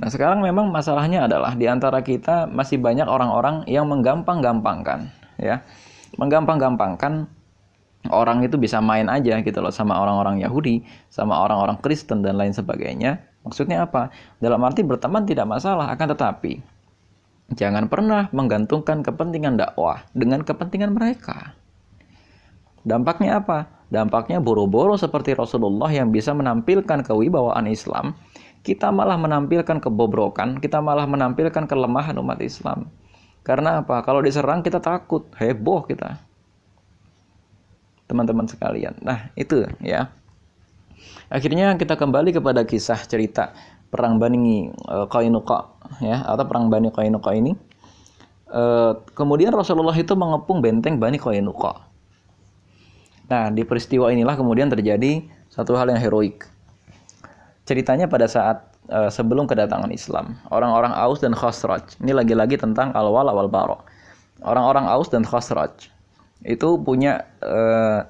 Nah 0.00 0.08
sekarang 0.08 0.40
memang 0.40 0.72
masalahnya 0.72 1.28
adalah 1.28 1.52
di 1.52 1.68
antara 1.68 2.00
kita 2.00 2.48
masih 2.48 2.80
banyak 2.80 3.04
orang-orang 3.04 3.68
yang 3.68 3.84
menggampang-gampangkan 3.88 5.12
ya. 5.36 5.60
Menggampang-gampangkan 6.16 7.28
orang 8.08 8.42
itu 8.44 8.56
bisa 8.58 8.80
main 8.80 9.06
aja 9.06 9.38
gitu 9.40 9.58
loh 9.60 9.70
sama 9.70 10.00
orang-orang 10.00 10.40
Yahudi, 10.42 10.82
sama 11.12 11.38
orang-orang 11.38 11.78
Kristen 11.78 12.24
dan 12.24 12.40
lain 12.40 12.56
sebagainya. 12.56 13.20
Maksudnya 13.42 13.84
apa? 13.86 14.10
Dalam 14.38 14.62
arti 14.62 14.86
berteman 14.86 15.26
tidak 15.26 15.46
masalah, 15.50 15.90
akan 15.92 16.14
tetapi 16.14 16.62
jangan 17.52 17.86
pernah 17.90 18.32
menggantungkan 18.32 19.04
kepentingan 19.04 19.60
dakwah 19.60 20.06
dengan 20.16 20.40
kepentingan 20.46 20.94
mereka. 20.94 21.52
Dampaknya 22.82 23.38
apa? 23.38 23.70
Dampaknya 23.92 24.40
boro-boro 24.40 24.96
seperti 24.96 25.36
Rasulullah 25.36 25.92
yang 25.92 26.08
bisa 26.10 26.32
menampilkan 26.32 27.04
kewibawaan 27.04 27.68
Islam, 27.68 28.16
kita 28.62 28.94
malah 28.94 29.18
menampilkan 29.18 29.82
kebobrokan, 29.82 30.62
kita 30.62 30.78
malah 30.78 31.06
menampilkan 31.06 31.66
kelemahan 31.66 32.14
umat 32.22 32.38
Islam. 32.38 32.86
Karena 33.42 33.82
apa? 33.82 34.06
Kalau 34.06 34.22
diserang 34.22 34.62
kita 34.62 34.78
takut, 34.78 35.26
heboh 35.34 35.82
kita 35.82 36.22
teman-teman 38.06 38.46
sekalian. 38.46 38.94
Nah, 39.02 39.34
itu 39.34 39.66
ya. 39.82 40.14
Akhirnya 41.32 41.74
kita 41.74 41.98
kembali 41.98 42.36
kepada 42.36 42.62
kisah 42.62 43.00
cerita 43.08 43.56
perang 43.88 44.20
Bani 44.20 44.68
uh, 44.68 45.08
Qainuqa 45.08 45.64
ya 46.04 46.22
atau 46.22 46.44
perang 46.44 46.68
Bani 46.68 46.92
Qainuqa 46.92 47.32
ini. 47.32 47.56
Uh, 48.52 49.00
kemudian 49.16 49.48
Rasulullah 49.50 49.96
itu 49.96 50.12
mengepung 50.12 50.60
benteng 50.60 51.00
Bani 51.00 51.16
Qainuqa. 51.16 51.88
Nah, 53.32 53.48
di 53.48 53.64
peristiwa 53.64 54.12
inilah 54.12 54.36
kemudian 54.36 54.68
terjadi 54.68 55.24
satu 55.48 55.72
hal 55.72 55.88
yang 55.88 55.96
heroik. 55.96 56.51
Ceritanya 57.62 58.10
pada 58.10 58.26
saat 58.26 58.74
uh, 58.90 59.06
sebelum 59.06 59.46
kedatangan 59.46 59.94
Islam, 59.94 60.34
orang-orang 60.50 60.90
Aus 60.98 61.22
dan 61.22 61.30
Khosraj. 61.30 62.02
Ini 62.02 62.10
lagi-lagi 62.10 62.58
tentang 62.58 62.90
al-wala 62.90 63.30
wal 63.30 63.46
bara. 63.46 63.78
Orang-orang 64.42 64.90
Aus 64.90 65.06
dan 65.06 65.22
Khosraj 65.22 65.86
itu 66.42 66.68
punya 66.82 67.22
uh, 67.38 68.02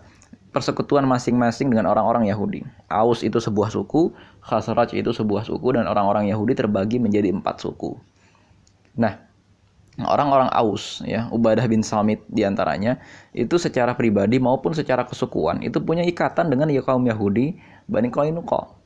persekutuan 0.53 1.05
masing-masing 1.05 1.73
dengan 1.73 1.89
orang-orang 1.89 2.29
Yahudi. 2.29 2.65
Aus 2.89 3.21
itu 3.21 3.41
sebuah 3.41 3.73
suku, 3.73 4.13
Khazraj 4.45 4.97
itu 4.97 5.13
sebuah 5.13 5.45
suku, 5.49 5.77
dan 5.77 5.89
orang-orang 5.89 6.29
Yahudi 6.29 6.57
terbagi 6.57 7.01
menjadi 7.01 7.33
empat 7.33 7.61
suku. 7.61 7.97
Nah, 8.97 9.17
orang-orang 10.01 10.53
Aus, 10.53 11.01
ya 11.05 11.29
Ubadah 11.33 11.65
bin 11.69 11.81
Samit 11.81 12.25
di 12.29 12.45
antaranya, 12.45 13.01
itu 13.33 13.57
secara 13.57 13.97
pribadi 13.97 14.37
maupun 14.41 14.77
secara 14.77 15.09
kesukuan, 15.09 15.65
itu 15.65 15.81
punya 15.81 16.05
ikatan 16.05 16.53
dengan 16.53 16.69
ya 16.69 16.85
kaum 16.85 17.05
Yahudi, 17.05 17.57
Bani 17.89 18.09
Qainuqa. 18.13 18.82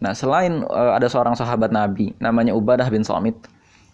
Nah, 0.00 0.16
selain 0.16 0.64
uh, 0.64 0.96
ada 0.96 1.06
seorang 1.06 1.36
sahabat 1.36 1.70
Nabi, 1.70 2.16
namanya 2.16 2.56
Ubadah 2.56 2.88
bin 2.88 3.04
Samit, 3.04 3.36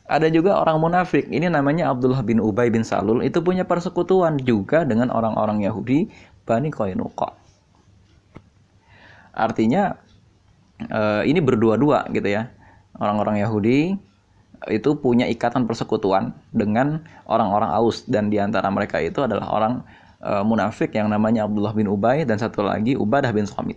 ada 0.06 0.30
juga 0.30 0.54
orang 0.54 0.78
munafik, 0.78 1.26
ini 1.34 1.50
namanya 1.50 1.90
Abdullah 1.90 2.22
bin 2.22 2.38
Ubay 2.38 2.70
bin 2.70 2.86
Salul, 2.86 3.26
itu 3.26 3.42
punya 3.42 3.66
persekutuan 3.66 4.38
juga 4.38 4.86
dengan 4.86 5.10
orang-orang 5.10 5.66
Yahudi, 5.66 6.06
Bani 6.46 6.70
Qainuqa. 6.70 7.34
Artinya 9.34 9.98
eh, 10.78 11.22
ini 11.26 11.42
berdua-dua 11.42 12.06
gitu 12.14 12.30
ya. 12.30 12.54
Orang-orang 12.96 13.42
Yahudi 13.42 13.98
itu 14.72 14.90
punya 14.96 15.28
ikatan 15.28 15.68
persekutuan 15.68 16.32
dengan 16.54 17.04
orang-orang 17.28 17.68
Aus 17.74 18.06
dan 18.08 18.32
di 18.32 18.40
antara 18.40 18.70
mereka 18.70 19.02
itu 19.02 19.26
adalah 19.26 19.50
orang 19.50 19.82
eh, 20.22 20.44
munafik 20.46 20.94
yang 20.94 21.10
namanya 21.10 21.50
Abdullah 21.50 21.74
bin 21.74 21.90
Ubay 21.90 22.22
dan 22.22 22.38
satu 22.38 22.62
lagi 22.62 22.94
Ubadah 22.94 23.34
bin 23.34 23.44
Samit. 23.44 23.76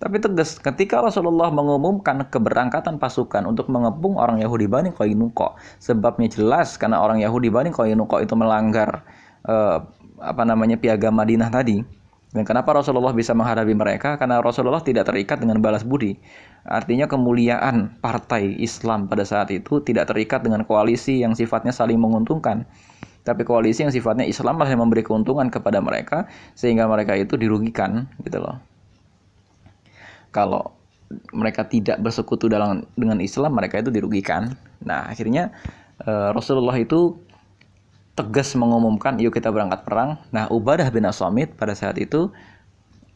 Tapi 0.00 0.16
tegas, 0.16 0.56
ketika 0.56 1.04
Rasulullah 1.04 1.52
mengumumkan 1.52 2.24
keberangkatan 2.24 2.96
pasukan 2.96 3.44
untuk 3.44 3.68
mengepung 3.68 4.16
orang 4.16 4.40
Yahudi 4.40 4.64
Bani 4.64 4.96
Qainuqa, 4.96 5.60
sebabnya 5.76 6.24
jelas 6.32 6.80
karena 6.80 7.04
orang 7.04 7.20
Yahudi 7.20 7.52
Bani 7.52 7.68
Qainuqa 7.68 8.24
itu 8.24 8.32
melanggar 8.32 9.04
eh, 9.44 9.76
apa 10.24 10.42
namanya 10.48 10.80
piagam 10.80 11.12
Madinah 11.12 11.52
tadi. 11.52 11.84
Dan 12.30 12.46
kenapa 12.46 12.72
Rasulullah 12.72 13.12
bisa 13.12 13.36
menghadapi 13.36 13.74
mereka? 13.76 14.16
Karena 14.16 14.40
Rasulullah 14.40 14.80
tidak 14.80 15.10
terikat 15.10 15.42
dengan 15.42 15.60
balas 15.60 15.84
budi. 15.84 16.16
Artinya 16.64 17.04
kemuliaan 17.10 18.00
partai 18.00 18.56
Islam 18.56 19.10
pada 19.10 19.26
saat 19.26 19.50
itu 19.52 19.82
tidak 19.82 20.08
terikat 20.08 20.40
dengan 20.46 20.64
koalisi 20.64 21.20
yang 21.20 21.36
sifatnya 21.36 21.76
saling 21.76 22.00
menguntungkan. 22.00 22.64
tapi 23.20 23.44
koalisi 23.44 23.84
yang 23.84 23.92
sifatnya 23.92 24.24
Islam 24.24 24.56
yang 24.64 24.80
memberi 24.80 25.04
keuntungan 25.04 25.52
kepada 25.52 25.76
mereka 25.84 26.24
sehingga 26.56 26.88
mereka 26.88 27.12
itu 27.20 27.36
dirugikan 27.36 28.08
gitu 28.24 28.40
loh. 28.40 28.56
Kalau 30.30 30.80
mereka 31.34 31.66
tidak 31.66 31.98
bersekutu 31.98 32.46
dalam 32.46 32.86
dengan 32.94 33.18
Islam, 33.18 33.58
mereka 33.58 33.82
itu 33.82 33.90
dirugikan. 33.90 34.54
Nah, 34.82 35.10
akhirnya 35.10 35.50
uh, 36.06 36.30
Rasulullah 36.30 36.78
itu 36.78 37.18
tegas 38.14 38.54
mengumumkan, 38.54 39.18
"Yuk 39.18 39.34
kita 39.34 39.50
berangkat 39.50 39.82
perang." 39.82 40.22
Nah, 40.30 40.46
Ubadah 40.50 40.86
bin 40.94 41.02
As-Samit 41.06 41.58
pada 41.58 41.74
saat 41.74 41.98
itu 41.98 42.30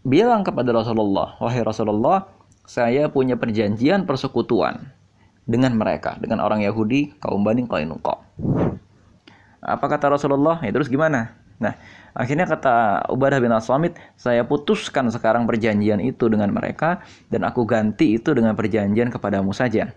bilang 0.02 0.42
kepada 0.42 0.74
Rasulullah, 0.74 1.38
"Wahai 1.38 1.62
Rasulullah, 1.62 2.26
saya 2.66 3.06
punya 3.06 3.38
perjanjian 3.38 4.08
persekutuan 4.10 4.90
dengan 5.46 5.76
mereka, 5.78 6.18
dengan 6.18 6.42
orang 6.42 6.66
Yahudi, 6.66 7.14
kaum 7.22 7.46
Bani 7.46 7.62
Qainuqa." 7.70 8.14
Apa 9.64 9.86
kata 9.88 10.12
Rasulullah? 10.12 10.60
Ya 10.60 10.74
terus 10.74 10.92
gimana? 10.92 11.43
Nah, 11.62 11.74
akhirnya 12.14 12.46
kata 12.48 13.06
Ubadah 13.10 13.38
bin 13.38 13.54
As-Samit, 13.54 13.94
saya 14.18 14.42
putuskan 14.42 15.10
sekarang 15.10 15.46
perjanjian 15.46 16.02
itu 16.02 16.26
dengan 16.26 16.50
mereka 16.50 17.02
dan 17.30 17.46
aku 17.46 17.62
ganti 17.66 18.18
itu 18.18 18.34
dengan 18.34 18.58
perjanjian 18.58 19.10
kepadamu 19.10 19.54
saja. 19.54 19.94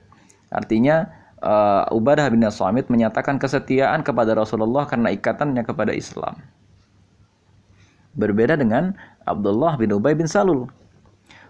Artinya 0.54 1.10
uh, 1.42 1.90
Ubadah 1.94 2.30
bin 2.30 2.46
As-Samit 2.46 2.90
menyatakan 2.94 3.42
kesetiaan 3.42 4.06
kepada 4.06 4.38
Rasulullah 4.38 4.86
karena 4.86 5.10
ikatannya 5.14 5.64
kepada 5.66 5.94
Islam. 5.94 6.38
Berbeda 8.18 8.58
dengan 8.58 8.98
Abdullah 9.26 9.78
bin 9.78 9.94
Ubay 9.94 10.18
bin 10.18 10.26
Salul. 10.26 10.66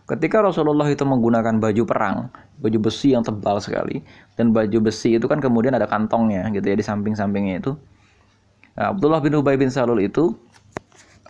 Ketika 0.07 0.39
Rasulullah 0.39 0.87
itu 0.87 1.03
menggunakan 1.03 1.59
baju 1.59 1.83
perang, 1.83 2.31
baju 2.63 2.79
besi 2.79 3.11
yang 3.11 3.27
tebal 3.27 3.59
sekali, 3.59 3.99
dan 4.39 4.55
baju 4.55 4.87
besi 4.87 5.19
itu 5.19 5.27
kan 5.27 5.43
kemudian 5.43 5.75
ada 5.75 5.83
kantongnya 5.83 6.47
gitu 6.55 6.63
ya 6.63 6.75
di 6.79 6.83
samping-sampingnya 6.83 7.59
itu 7.59 7.75
Nah, 8.77 8.93
Abdullah 8.93 9.17
bin 9.25 9.33
Ubay 9.33 9.57
bin 9.57 9.73
Salul 9.73 10.05
itu 10.05 10.37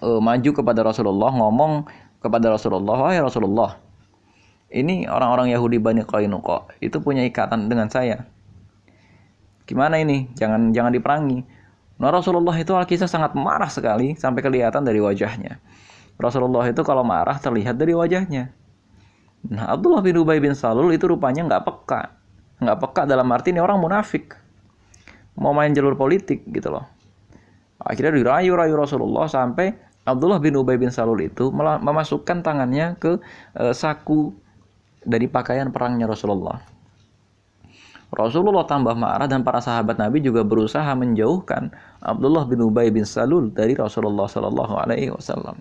uh, 0.03 0.19
maju 0.19 0.51
kepada 0.51 0.83
Rasulullah 0.83 1.31
ngomong 1.31 1.87
kepada 2.19 2.51
Rasulullah, 2.51 3.07
"Wahai 3.07 3.23
Rasulullah, 3.23 3.79
ini 4.67 5.07
orang-orang 5.07 5.55
Yahudi 5.55 5.79
Bani 5.79 6.03
Qainuqa 6.03 6.67
itu 6.83 6.99
punya 6.99 7.23
ikatan 7.23 7.71
dengan 7.71 7.87
saya. 7.87 8.27
Gimana 9.63 9.95
ini? 10.03 10.27
Jangan 10.35 10.75
jangan 10.75 10.91
diperangi." 10.91 11.39
Nah, 11.97 12.11
Rasulullah 12.13 12.53
itu 12.59 12.75
Alkisah 12.75 13.09
sangat 13.09 13.33
marah 13.33 13.71
sekali 13.71 14.13
sampai 14.13 14.43
kelihatan 14.43 14.85
dari 14.85 15.01
wajahnya. 15.01 15.57
Rasulullah 16.19 16.67
itu 16.67 16.83
kalau 16.83 17.01
marah 17.01 17.39
terlihat 17.39 17.79
dari 17.79 17.95
wajahnya. 17.95 18.53
Nah, 19.47 19.71
Abdullah 19.71 20.03
bin 20.03 20.19
Ubay 20.19 20.43
bin 20.43 20.51
Salul 20.53 20.91
itu 20.93 21.07
rupanya 21.07 21.47
nggak 21.47 21.63
peka. 21.63 22.01
Nggak 22.59 22.77
peka 22.83 23.01
dalam 23.07 23.25
arti 23.31 23.55
ini 23.55 23.63
orang 23.63 23.79
munafik. 23.79 24.35
Mau 25.37 25.53
main 25.53 25.71
jalur 25.73 25.93
politik 25.93 26.43
gitu 26.49 26.73
loh. 26.73 26.96
Akhirnya 27.81 28.13
dirayu-rayu 28.17 28.73
Rasulullah 28.73 29.29
sampai 29.29 29.73
Abdullah 30.07 30.39
bin 30.39 30.55
Ubay 30.55 30.79
bin 30.79 30.87
Salul 30.87 31.19
itu 31.27 31.51
memasukkan 31.53 32.39
tangannya 32.39 32.95
ke 32.95 33.19
e, 33.53 33.75
saku 33.75 34.31
dari 35.03 35.27
pakaian 35.27 35.67
perangnya 35.69 36.07
Rasulullah. 36.07 36.63
Rasulullah 38.07 38.63
tambah 38.63 38.95
marah 38.95 39.27
dan 39.27 39.43
para 39.43 39.59
sahabat 39.59 39.99
Nabi 39.99 40.23
juga 40.23 40.47
berusaha 40.47 40.87
menjauhkan 40.95 41.75
Abdullah 41.99 42.47
bin 42.47 42.63
Ubay 42.63 42.87
bin 42.87 43.03
Salul 43.03 43.51
dari 43.51 43.75
Rasulullah 43.75 44.31
Shallallahu 44.31 44.73
Alaihi 44.79 45.11
Wasallam. 45.11 45.59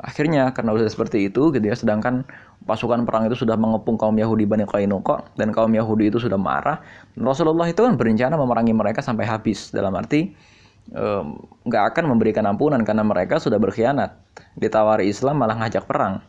Akhirnya 0.00 0.50
karena 0.50 0.74
sudah 0.74 0.90
seperti 0.90 1.28
itu, 1.28 1.52
gitu 1.52 1.60
ya, 1.60 1.76
sedangkan 1.76 2.24
pasukan 2.64 3.04
perang 3.04 3.28
itu 3.28 3.36
sudah 3.44 3.54
mengepung 3.54 4.00
kaum 4.00 4.16
Yahudi 4.16 4.48
Bani 4.48 4.64
Qainuqa 4.64 5.36
dan 5.36 5.52
kaum 5.52 5.70
Yahudi 5.70 6.08
itu 6.08 6.16
sudah 6.16 6.40
marah, 6.40 6.80
Rasulullah 7.20 7.68
itu 7.68 7.84
kan 7.84 8.00
berencana 8.00 8.34
memerangi 8.40 8.72
mereka 8.72 9.04
sampai 9.04 9.28
habis. 9.28 9.68
Dalam 9.70 9.92
arti 9.92 10.32
nggak 11.66 11.84
um, 11.84 11.90
akan 11.92 12.04
memberikan 12.08 12.44
ampunan 12.48 12.82
karena 12.82 13.04
mereka 13.06 13.38
sudah 13.38 13.60
berkhianat. 13.60 14.16
Ditawari 14.58 15.06
Islam 15.06 15.38
malah 15.38 15.58
ngajak 15.60 15.86
perang. 15.86 16.24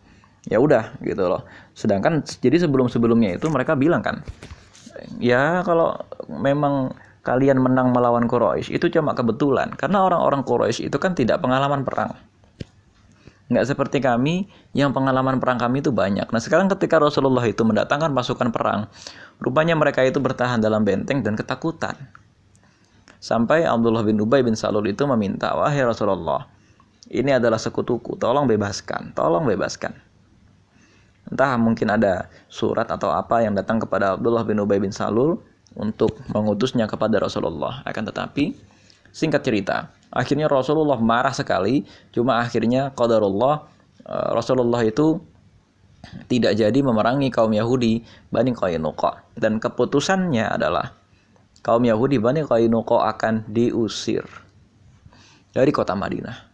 Ya 0.49 0.57
udah 0.57 0.97
gitu 1.05 1.29
loh. 1.29 1.45
Sedangkan 1.77 2.25
jadi 2.25 2.65
sebelum 2.65 2.89
sebelumnya 2.89 3.37
itu 3.37 3.45
mereka 3.49 3.77
bilang 3.77 4.01
kan 4.01 4.25
ya 5.21 5.61
kalau 5.65 5.97
memang 6.29 6.93
kalian 7.21 7.61
menang 7.61 7.93
melawan 7.93 8.25
Quraisy 8.25 8.73
itu 8.73 8.89
cuma 8.93 9.13
kebetulan. 9.13 9.73
Karena 9.77 10.05
orang-orang 10.05 10.41
Quraisy 10.41 10.89
itu 10.89 10.97
kan 10.97 11.13
tidak 11.13 11.41
pengalaman 11.41 11.85
perang. 11.85 12.17
Nggak 13.51 13.67
seperti 13.67 13.99
kami 13.99 14.47
yang 14.71 14.95
pengalaman 14.95 15.37
perang 15.37 15.59
kami 15.59 15.83
itu 15.83 15.91
banyak. 15.91 16.23
Nah 16.23 16.41
sekarang 16.41 16.71
ketika 16.71 16.97
Rasulullah 16.97 17.43
itu 17.43 17.61
mendatangkan 17.61 18.09
pasukan 18.15 18.49
perang 18.49 18.87
rupanya 19.41 19.73
mereka 19.73 20.05
itu 20.05 20.21
bertahan 20.21 20.61
dalam 20.61 20.85
benteng 20.85 21.25
dan 21.25 21.33
ketakutan 21.33 21.97
Sampai 23.21 23.61
Abdullah 23.69 24.01
bin 24.01 24.17
Ubay 24.17 24.41
bin 24.41 24.57
Salul 24.57 24.89
itu 24.89 25.05
meminta, 25.05 25.53
"Wahai 25.53 25.85
Rasulullah, 25.85 26.49
ini 27.05 27.29
adalah 27.29 27.61
sekutuku, 27.61 28.17
tolong 28.17 28.49
bebaskan, 28.49 29.13
tolong 29.13 29.45
bebaskan." 29.45 29.93
Entah 31.29 31.53
mungkin 31.61 31.93
ada 31.93 32.25
surat 32.49 32.89
atau 32.89 33.13
apa 33.13 33.45
yang 33.45 33.53
datang 33.53 33.77
kepada 33.77 34.17
Abdullah 34.17 34.41
bin 34.41 34.57
Ubay 34.57 34.81
bin 34.81 34.89
Salul 34.89 35.37
untuk 35.77 36.17
mengutusnya 36.33 36.89
kepada 36.89 37.21
Rasulullah. 37.21 37.85
Akan 37.85 38.09
tetapi, 38.09 38.57
singkat 39.13 39.45
cerita, 39.45 39.93
akhirnya 40.09 40.49
Rasulullah 40.49 40.97
marah 40.97 41.31
sekali, 41.31 41.85
cuma 42.09 42.41
akhirnya 42.41 42.89
qadarullah 42.97 43.69
eh, 44.01 44.29
Rasulullah 44.33 44.81
itu 44.81 45.21
tidak 46.25 46.57
jadi 46.57 46.79
memerangi 46.81 47.29
kaum 47.29 47.53
Yahudi 47.53 48.01
Bani 48.33 48.51
Qainuqa 48.57 49.37
dan 49.37 49.61
keputusannya 49.61 50.49
adalah 50.49 51.00
kaum 51.61 51.85
Yahudi 51.85 52.17
Bani 52.17 52.41
Qainuqa 52.45 53.09
akan 53.17 53.45
diusir 53.49 54.25
dari 55.53 55.69
kota 55.69 55.93
Madinah. 55.93 56.51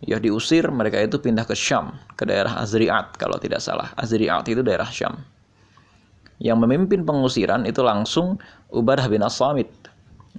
Ya 0.00 0.16
diusir, 0.16 0.64
mereka 0.72 0.96
itu 0.96 1.20
pindah 1.20 1.44
ke 1.44 1.52
Syam, 1.52 1.92
ke 2.16 2.24
daerah 2.24 2.56
Azri'at 2.64 3.20
kalau 3.20 3.36
tidak 3.36 3.60
salah. 3.60 3.92
Azri'at 4.00 4.48
itu 4.48 4.64
daerah 4.64 4.88
Syam. 4.88 5.20
Yang 6.40 6.56
memimpin 6.64 7.04
pengusiran 7.04 7.68
itu 7.68 7.84
langsung 7.84 8.40
Ubadah 8.72 9.04
bin 9.12 9.20
As-Samit. 9.20 9.68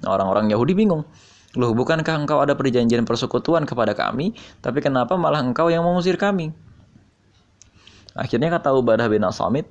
Orang-orang 0.02 0.50
Yahudi 0.50 0.74
bingung. 0.74 1.06
Loh, 1.54 1.78
bukankah 1.78 2.26
engkau 2.26 2.42
ada 2.42 2.58
perjanjian 2.58 3.06
persekutuan 3.06 3.70
kepada 3.70 3.94
kami, 3.94 4.34
tapi 4.66 4.82
kenapa 4.82 5.14
malah 5.14 5.46
engkau 5.46 5.70
yang 5.70 5.86
mengusir 5.86 6.18
kami? 6.18 6.50
Akhirnya 8.18 8.50
kata 8.50 8.74
Ubadah 8.74 9.06
bin 9.14 9.22
As-Samit, 9.22 9.70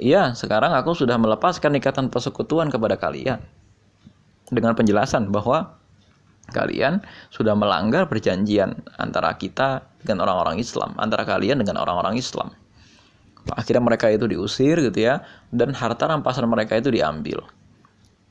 "Iya, 0.00 0.32
sekarang 0.32 0.72
aku 0.72 0.96
sudah 0.96 1.20
melepaskan 1.20 1.76
ikatan 1.76 2.08
persekutuan 2.08 2.72
kepada 2.72 2.96
kalian." 2.96 3.44
Dengan 4.48 4.72
penjelasan 4.76 5.28
bahwa 5.28 5.78
kalian 6.52 7.04
sudah 7.28 7.52
melanggar 7.52 8.08
perjanjian 8.08 8.80
antara 8.96 9.36
kita 9.36 9.84
dengan 10.00 10.24
orang-orang 10.24 10.60
Islam, 10.60 10.96
antara 10.96 11.28
kalian 11.28 11.60
dengan 11.60 11.84
orang-orang 11.84 12.16
Islam. 12.16 12.52
Akhirnya 13.52 13.80
mereka 13.80 14.12
itu 14.12 14.28
diusir 14.28 14.76
gitu 14.80 14.98
ya, 15.00 15.24
dan 15.52 15.72
harta 15.72 16.08
rampasan 16.08 16.48
mereka 16.48 16.76
itu 16.76 16.92
diambil. 16.92 17.44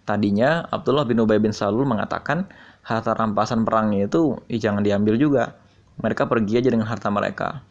Tadinya 0.08 0.64
Abdullah 0.70 1.04
bin 1.04 1.20
Ubay 1.20 1.42
bin 1.42 1.52
Salul 1.52 1.84
mengatakan 1.84 2.48
harta 2.86 3.12
rampasan 3.12 3.68
perangnya 3.68 4.08
itu 4.08 4.40
eh, 4.48 4.62
jangan 4.62 4.82
diambil 4.86 5.20
juga. 5.20 5.58
Mereka 5.98 6.30
pergi 6.30 6.62
aja 6.62 6.70
dengan 6.70 6.86
harta 6.86 7.10
mereka. 7.10 7.66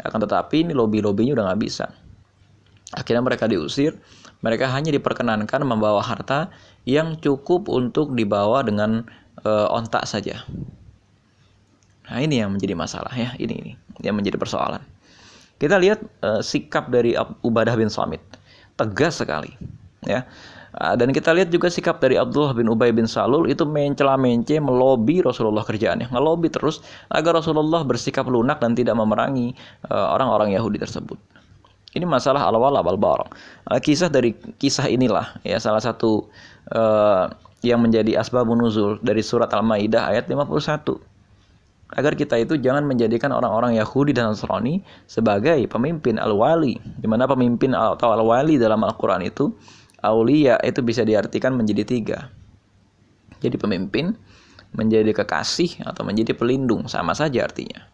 Akan 0.00 0.24
tetapi 0.24 0.64
ini 0.64 0.72
lobby-lobbynya 0.72 1.36
udah 1.36 1.44
nggak 1.52 1.60
bisa. 1.60 1.86
Akhirnya 2.96 3.20
mereka 3.20 3.44
diusir, 3.44 4.00
mereka 4.38 4.70
hanya 4.70 4.94
diperkenankan 4.94 5.66
membawa 5.66 5.98
harta 5.98 6.50
yang 6.86 7.18
cukup 7.18 7.66
untuk 7.66 8.14
dibawa 8.14 8.62
dengan 8.62 9.02
e, 9.42 9.50
ontak 9.70 10.06
saja. 10.06 10.46
Nah, 12.08 12.18
ini 12.22 12.40
yang 12.40 12.54
menjadi 12.54 12.78
masalah 12.78 13.10
ya, 13.12 13.34
ini 13.36 13.54
ini 13.58 13.72
yang 14.00 14.14
menjadi 14.14 14.38
persoalan. 14.38 14.80
Kita 15.58 15.74
lihat 15.76 16.00
e, 16.22 16.38
sikap 16.40 16.86
dari 16.88 17.18
Ubadah 17.42 17.74
bin 17.74 17.90
Samit. 17.90 18.22
Tegas 18.78 19.18
sekali, 19.18 19.50
ya. 20.06 20.22
Dan 20.94 21.10
kita 21.10 21.34
lihat 21.34 21.50
juga 21.50 21.66
sikap 21.66 21.98
dari 21.98 22.14
Abdullah 22.14 22.54
bin 22.54 22.70
Ubay 22.70 22.94
bin 22.94 23.10
Salul 23.10 23.50
itu 23.50 23.66
mencela 23.66 24.14
mence 24.14 24.54
melobi 24.62 25.18
Rasulullah 25.18 25.66
kerjaannya, 25.66 26.14
ngelobi 26.14 26.46
terus 26.52 26.84
agar 27.10 27.42
Rasulullah 27.42 27.82
bersikap 27.82 28.30
lunak 28.30 28.62
dan 28.62 28.78
tidak 28.78 28.94
memerangi 28.94 29.58
orang-orang 29.90 30.54
Yahudi 30.54 30.78
tersebut. 30.78 31.18
Ini 31.96 32.04
masalah 32.04 32.44
al-wala 32.44 32.84
wal. 32.84 33.00
Uh, 33.00 33.80
kisah 33.80 34.12
dari 34.12 34.36
kisah 34.60 34.92
inilah 34.92 35.40
ya 35.40 35.56
salah 35.56 35.80
satu 35.80 36.28
uh, 36.72 37.32
yang 37.64 37.80
menjadi 37.80 38.20
asbabun 38.20 38.60
nuzul 38.60 39.00
dari 39.00 39.24
surat 39.24 39.48
Al-Maidah 39.50 40.12
ayat 40.12 40.28
51. 40.28 41.00
Agar 41.88 42.12
kita 42.12 42.36
itu 42.36 42.60
jangan 42.60 42.84
menjadikan 42.84 43.32
orang-orang 43.32 43.80
Yahudi 43.80 44.12
dan 44.12 44.36
Nasrani 44.36 44.84
sebagai 45.08 45.56
pemimpin 45.72 46.20
al-wali. 46.20 46.76
Di 47.00 47.08
mana 47.08 47.24
pemimpin 47.24 47.72
atau 47.72 48.12
al-wali 48.12 48.60
dalam 48.60 48.84
Al-Qur'an 48.84 49.24
itu 49.24 49.56
aulia 50.04 50.60
itu 50.60 50.84
bisa 50.84 51.02
diartikan 51.08 51.56
menjadi 51.56 51.88
tiga. 51.88 52.28
Jadi 53.40 53.56
pemimpin, 53.56 54.12
menjadi 54.76 55.16
kekasih 55.16 55.80
atau 55.88 56.04
menjadi 56.04 56.36
pelindung 56.36 56.86
sama 56.92 57.16
saja 57.16 57.48
artinya. 57.48 57.88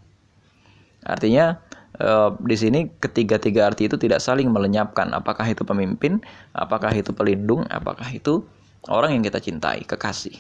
Artinya 1.05 1.61
Eh, 1.95 2.31
di 2.43 2.57
sini 2.59 2.91
ketiga-tiga 2.99 3.71
arti 3.71 3.87
itu 3.87 3.95
tidak 3.95 4.19
saling 4.19 4.51
melenyapkan. 4.51 5.15
Apakah 5.15 5.47
itu 5.47 5.63
pemimpin, 5.63 6.19
apakah 6.51 6.91
itu 6.91 7.15
pelindung, 7.15 7.63
apakah 7.71 8.11
itu 8.11 8.43
orang 8.91 9.15
yang 9.15 9.23
kita 9.23 9.39
cintai, 9.39 9.87
kekasih. 9.87 10.35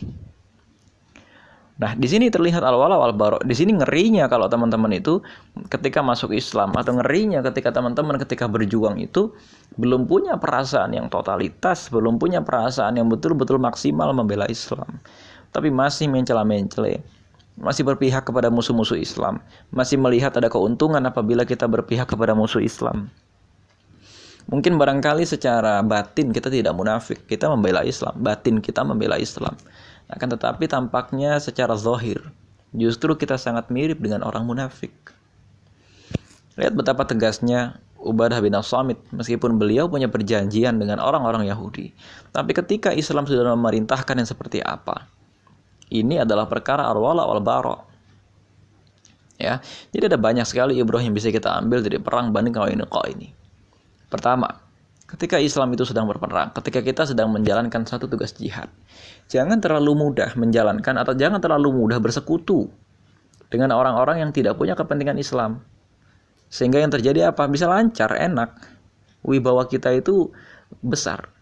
Nah, 1.74 1.94
di 1.98 2.06
sini 2.06 2.30
terlihat 2.30 2.62
al-wala 2.62 2.98
wal. 2.98 3.14
Di 3.42 3.54
sini 3.54 3.74
ngerinya 3.74 4.30
kalau 4.30 4.46
teman-teman 4.46 4.94
itu 4.94 5.22
ketika 5.70 6.06
masuk 6.06 6.30
Islam 6.30 6.70
atau 6.74 6.98
ngerinya 7.02 7.42
ketika 7.50 7.74
teman-teman 7.74 8.14
ketika 8.22 8.46
berjuang 8.46 9.02
itu 9.02 9.34
belum 9.74 10.06
punya 10.06 10.38
perasaan 10.38 10.94
yang 10.94 11.10
totalitas, 11.10 11.90
belum 11.90 12.22
punya 12.22 12.46
perasaan 12.46 12.98
yang 12.98 13.10
betul-betul 13.10 13.58
maksimal 13.58 14.10
membela 14.14 14.46
Islam. 14.46 15.02
Tapi 15.50 15.70
masih 15.70 16.06
mencela-mencele, 16.10 17.02
masih 17.54 17.86
berpihak 17.86 18.26
kepada 18.26 18.50
musuh-musuh 18.50 18.98
Islam, 18.98 19.38
masih 19.70 19.98
melihat 20.00 20.34
ada 20.34 20.50
keuntungan 20.50 21.00
apabila 21.06 21.46
kita 21.46 21.70
berpihak 21.70 22.10
kepada 22.10 22.34
musuh 22.34 22.62
Islam. 22.62 23.10
Mungkin 24.44 24.76
barangkali 24.76 25.24
secara 25.24 25.80
batin 25.80 26.28
kita 26.34 26.52
tidak 26.52 26.76
munafik, 26.76 27.24
kita 27.24 27.48
membela 27.48 27.80
Islam, 27.80 28.12
batin 28.20 28.60
kita 28.60 28.84
membela 28.84 29.16
Islam. 29.16 29.56
Akan 30.12 30.28
tetapi 30.28 30.68
tampaknya 30.68 31.40
secara 31.40 31.72
zahir 31.80 32.20
justru 32.74 33.14
kita 33.14 33.38
sangat 33.38 33.70
mirip 33.70 34.02
dengan 34.02 34.26
orang 34.26 34.44
munafik. 34.44 34.92
Lihat 36.58 36.74
betapa 36.74 37.06
tegasnya 37.06 37.78
Ubadah 38.04 38.36
bin 38.44 38.52
As-Samit 38.52 39.00
meskipun 39.16 39.56
beliau 39.56 39.88
punya 39.88 40.12
perjanjian 40.12 40.76
dengan 40.76 41.00
orang-orang 41.00 41.48
Yahudi. 41.48 41.96
Tapi 42.36 42.52
ketika 42.52 42.92
Islam 42.92 43.24
sudah 43.24 43.56
memerintahkan 43.56 44.20
yang 44.20 44.28
seperti 44.28 44.60
apa? 44.60 45.08
Ini 45.92 46.24
adalah 46.24 46.48
perkara 46.48 46.88
arwala 46.88 47.28
wal 47.28 47.44
bara. 47.44 47.76
Ya, 49.34 49.58
jadi 49.90 50.14
ada 50.14 50.18
banyak 50.20 50.46
sekali 50.46 50.78
Ibrahim 50.78 51.10
bisa 51.10 51.28
kita 51.28 51.58
ambil 51.58 51.82
dari 51.82 51.98
perang 51.98 52.30
Bani 52.30 52.54
Qainuqa 52.54 53.02
ini. 53.10 53.34
Pertama, 54.06 54.46
ketika 55.10 55.42
Islam 55.42 55.74
itu 55.74 55.82
sedang 55.82 56.06
berperang, 56.06 56.54
ketika 56.54 56.78
kita 56.78 57.02
sedang 57.02 57.34
menjalankan 57.34 57.82
satu 57.82 58.06
tugas 58.06 58.30
jihad, 58.38 58.70
jangan 59.26 59.58
terlalu 59.58 59.98
mudah 59.98 60.38
menjalankan 60.38 60.94
atau 61.02 61.18
jangan 61.18 61.42
terlalu 61.42 61.74
mudah 61.74 61.98
bersekutu 61.98 62.70
dengan 63.50 63.74
orang-orang 63.74 64.22
yang 64.22 64.30
tidak 64.30 64.54
punya 64.54 64.78
kepentingan 64.78 65.18
Islam. 65.18 65.66
Sehingga 66.46 66.78
yang 66.78 66.94
terjadi 66.94 67.34
apa? 67.34 67.50
Bisa 67.50 67.66
lancar, 67.66 68.14
enak. 68.14 68.54
Wibawa 69.26 69.66
kita 69.66 69.90
itu 69.90 70.30
besar. 70.78 71.33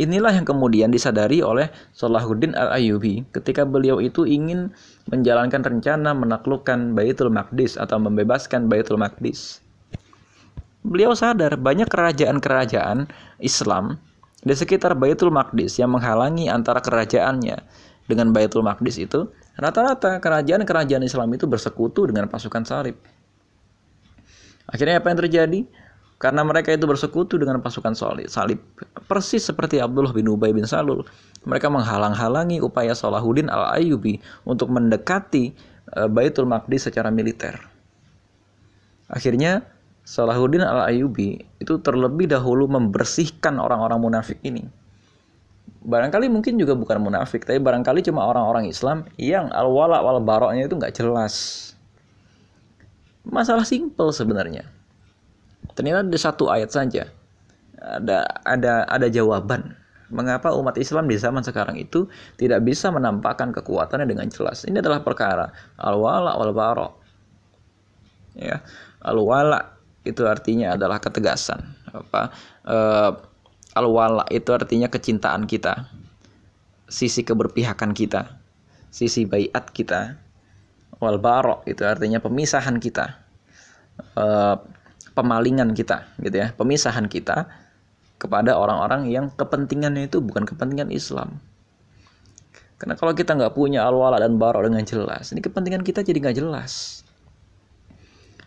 Inilah 0.00 0.32
yang 0.32 0.48
kemudian 0.48 0.88
disadari 0.88 1.44
oleh 1.44 1.68
Salahuddin 1.92 2.56
Al-Ayyubi 2.56 3.28
ketika 3.28 3.68
beliau 3.68 4.00
itu 4.00 4.24
ingin 4.24 4.72
menjalankan 5.12 5.60
rencana 5.60 6.16
menaklukkan 6.16 6.96
Baitul 6.96 7.28
Maqdis 7.28 7.76
atau 7.76 8.00
membebaskan 8.00 8.72
Baitul 8.72 8.96
Maqdis. 8.96 9.60
Beliau 10.82 11.12
sadar 11.12 11.60
banyak 11.60 11.86
kerajaan-kerajaan 11.86 13.06
Islam 13.38 14.00
di 14.42 14.56
sekitar 14.56 14.96
Baitul 14.98 15.30
Maqdis 15.30 15.78
yang 15.78 15.94
menghalangi 15.94 16.48
antara 16.48 16.82
kerajaannya 16.82 17.62
dengan 18.08 18.34
Baitul 18.34 18.66
Maqdis 18.66 18.98
itu, 18.98 19.30
rata-rata 19.54 20.18
kerajaan-kerajaan 20.18 21.04
Islam 21.06 21.30
itu 21.36 21.46
bersekutu 21.46 22.10
dengan 22.10 22.26
pasukan 22.26 22.66
salib. 22.66 22.96
Akhirnya 24.66 24.98
apa 24.98 25.12
yang 25.12 25.20
terjadi? 25.20 25.60
Karena 26.22 26.46
mereka 26.46 26.70
itu 26.70 26.86
bersekutu 26.86 27.34
dengan 27.34 27.58
pasukan 27.58 27.98
salib, 27.98 28.62
persis 29.10 29.42
seperti 29.42 29.82
Abdullah 29.82 30.14
bin 30.14 30.30
Ubay 30.30 30.54
bin 30.54 30.62
Salul. 30.70 31.02
Mereka 31.42 31.66
menghalang-halangi 31.66 32.62
upaya 32.62 32.94
Salahuddin 32.94 33.50
al-Ayyubi 33.50 34.22
untuk 34.46 34.70
mendekati 34.70 35.50
eh, 35.98 36.06
Baitul 36.06 36.46
Maqdis 36.46 36.86
secara 36.86 37.10
militer. 37.10 37.58
Akhirnya 39.10 39.66
Salahuddin 40.06 40.62
al-Ayyubi 40.62 41.42
itu 41.58 41.74
terlebih 41.82 42.30
dahulu 42.30 42.70
membersihkan 42.70 43.58
orang-orang 43.58 43.98
munafik 43.98 44.38
ini. 44.46 44.62
Barangkali 45.82 46.30
mungkin 46.30 46.54
juga 46.54 46.78
bukan 46.78 47.02
munafik, 47.02 47.42
tapi 47.42 47.58
barangkali 47.58 47.98
cuma 48.06 48.30
orang-orang 48.30 48.70
Islam 48.70 49.10
yang 49.18 49.50
al-wala 49.50 49.98
wal 49.98 50.22
baroknya 50.22 50.70
itu 50.70 50.78
nggak 50.78 50.94
jelas. 50.94 51.34
Masalah 53.26 53.66
simpel 53.66 54.14
sebenarnya. 54.14 54.81
Ternyata 55.74 56.04
ada 56.04 56.18
satu 56.18 56.48
ayat 56.52 56.70
saja. 56.72 57.08
Ada 57.82 58.24
ada 58.46 58.86
ada 58.86 59.06
jawaban 59.10 59.74
mengapa 60.12 60.52
umat 60.54 60.76
Islam 60.76 61.08
di 61.08 61.16
zaman 61.16 61.40
sekarang 61.40 61.80
itu 61.80 62.06
tidak 62.36 62.62
bisa 62.62 62.92
menampakkan 62.92 63.50
kekuatannya 63.50 64.06
dengan 64.06 64.28
jelas. 64.28 64.68
Ini 64.68 64.78
adalah 64.78 65.00
perkara 65.00 65.50
al-wala 65.80 66.36
wal 66.36 66.52
barok. 66.52 66.92
Ya, 68.36 68.60
al-wala 69.02 69.72
itu 70.02 70.26
artinya 70.26 70.74
adalah 70.74 70.98
ketegasan 70.98 71.62
apa 71.92 72.34
uh, 72.66 73.12
al-wala 73.78 74.26
itu 74.34 74.50
artinya 74.50 74.90
kecintaan 74.90 75.46
kita 75.46 75.86
sisi 76.90 77.22
keberpihakan 77.22 77.94
kita 77.94 78.42
sisi 78.90 79.24
bayat 79.24 79.70
kita 79.70 80.18
wal 80.98 81.22
barok 81.22 81.64
itu 81.70 81.86
artinya 81.86 82.18
pemisahan 82.18 82.82
kita 82.82 83.22
uh, 84.18 84.58
pemalingan 85.12 85.76
kita 85.76 86.08
gitu 86.20 86.36
ya 86.36 86.52
pemisahan 86.56 87.06
kita 87.06 87.48
kepada 88.16 88.54
orang-orang 88.54 89.10
yang 89.10 89.28
kepentingannya 89.34 90.06
itu 90.06 90.22
bukan 90.22 90.46
kepentingan 90.46 90.94
Islam. 90.94 91.42
Karena 92.78 92.94
kalau 92.94 93.14
kita 93.14 93.34
nggak 93.34 93.54
punya 93.54 93.82
al-wala 93.86 94.18
dan 94.18 94.38
barok 94.38 94.66
dengan 94.66 94.82
jelas 94.86 95.30
ini 95.34 95.42
kepentingan 95.42 95.82
kita 95.82 96.06
jadi 96.06 96.18
nggak 96.18 96.36
jelas. 96.38 97.02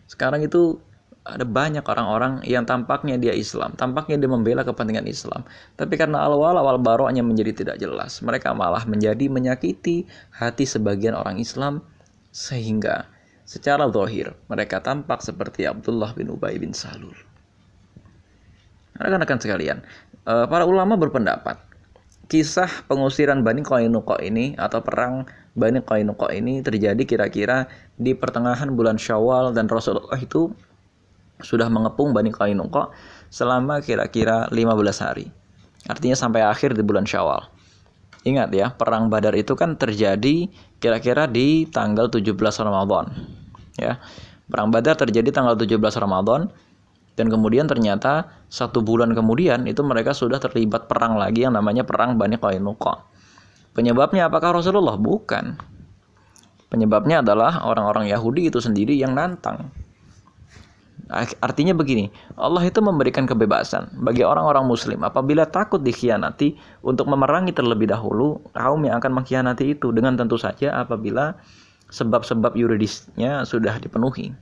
Sekarang 0.07 0.43
itu 0.43 0.79
ada 1.25 1.41
banyak 1.41 1.81
orang-orang 1.81 2.45
yang 2.45 2.69
tampaknya 2.69 3.17
dia 3.17 3.33
Islam, 3.33 3.73
tampaknya 3.73 4.21
dia 4.21 4.29
membela 4.29 4.61
kepentingan 4.61 5.09
Islam, 5.09 5.41
tapi 5.73 5.97
karena 5.97 6.21
al-wala 6.21 6.61
wal 6.61 6.77
baroknya 6.77 7.25
menjadi 7.25 7.65
tidak 7.65 7.81
jelas, 7.81 8.21
mereka 8.21 8.53
malah 8.53 8.85
menjadi 8.85 9.25
menyakiti 9.25 10.05
hati 10.29 10.69
sebagian 10.69 11.17
orang 11.17 11.41
Islam 11.41 11.81
sehingga 12.29 13.09
secara 13.45 13.87
zahir 13.93 14.33
mereka 14.49 14.81
tampak 14.81 15.21
seperti 15.21 15.69
Abdullah 15.69 16.11
bin 16.17 16.33
Ubay 16.33 16.57
bin 16.57 16.73
Salul. 16.73 17.15
Rekan-rekan 18.97 19.39
sekalian, 19.39 19.85
eh, 20.25 20.45
para 20.49 20.65
ulama 20.65 20.97
berpendapat 20.97 21.61
kisah 22.25 22.89
pengusiran 22.89 23.45
Bani 23.45 23.61
Qainuqa 23.61 24.17
ini 24.25 24.57
atau 24.57 24.81
perang 24.81 25.29
Bani 25.53 25.79
Qainuqa 25.79 26.33
ini 26.33 26.65
terjadi 26.65 26.99
kira-kira 27.05 27.69
di 27.95 28.17
pertengahan 28.17 28.73
bulan 28.73 28.97
Syawal 28.97 29.53
dan 29.53 29.69
Rasulullah 29.69 30.17
itu 30.17 30.49
sudah 31.39 31.69
mengepung 31.69 32.11
Bani 32.11 32.33
Qainuqa 32.33 32.89
selama 33.29 33.83
kira-kira 33.83 34.49
15 34.49 35.05
hari. 35.05 35.29
Artinya 35.85 36.17
sampai 36.17 36.41
akhir 36.41 36.73
di 36.73 36.81
bulan 36.81 37.05
Syawal. 37.05 37.54
Ingat 38.25 38.49
ya, 38.57 38.73
perang 38.73 39.13
Badar 39.13 39.37
itu 39.37 39.53
kan 39.53 39.77
terjadi 39.77 40.49
kira-kira 40.81 41.29
di 41.29 41.69
tanggal 41.69 42.09
17 42.09 42.33
Ramadan. 42.65 43.13
Ya. 43.77 44.01
Perang 44.49 44.73
Badar 44.73 44.97
terjadi 44.97 45.29
tanggal 45.29 45.53
17 45.53 45.77
Ramadan 46.01 46.49
dan 47.13 47.27
kemudian 47.29 47.69
ternyata 47.69 48.33
satu 48.49 48.81
bulan 48.81 49.13
kemudian 49.13 49.69
itu 49.69 49.85
mereka 49.85 50.17
sudah 50.17 50.41
terlibat 50.41 50.89
perang 50.89 51.21
lagi 51.21 51.45
yang 51.45 51.53
namanya 51.53 51.85
perang 51.85 52.17
Bani 52.17 52.41
Qainuqa. 52.41 53.05
Penyebabnya 53.77 54.25
apakah 54.25 54.57
Rasulullah? 54.57 54.97
Bukan. 54.97 55.61
Penyebabnya 56.73 57.21
adalah 57.21 57.61
orang-orang 57.61 58.09
Yahudi 58.09 58.49
itu 58.49 58.57
sendiri 58.57 58.97
yang 58.97 59.13
nantang 59.13 59.69
Artinya 61.13 61.77
begini, 61.77 62.09
Allah 62.33 62.65
itu 62.65 62.81
memberikan 62.81 63.29
kebebasan 63.29 63.93
bagi 64.01 64.25
orang-orang 64.25 64.65
muslim 64.65 65.05
apabila 65.05 65.45
takut 65.45 65.77
dikhianati 65.85 66.57
untuk 66.81 67.05
memerangi 67.05 67.53
terlebih 67.53 67.93
dahulu 67.93 68.41
kaum 68.57 68.81
yang 68.81 68.97
akan 68.97 69.21
mengkhianati 69.21 69.77
itu 69.77 69.93
dengan 69.93 70.17
tentu 70.17 70.33
saja 70.41 70.73
apabila 70.81 71.37
sebab-sebab 71.93 72.57
yuridisnya 72.57 73.45
sudah 73.45 73.77
dipenuhi. 73.77 74.33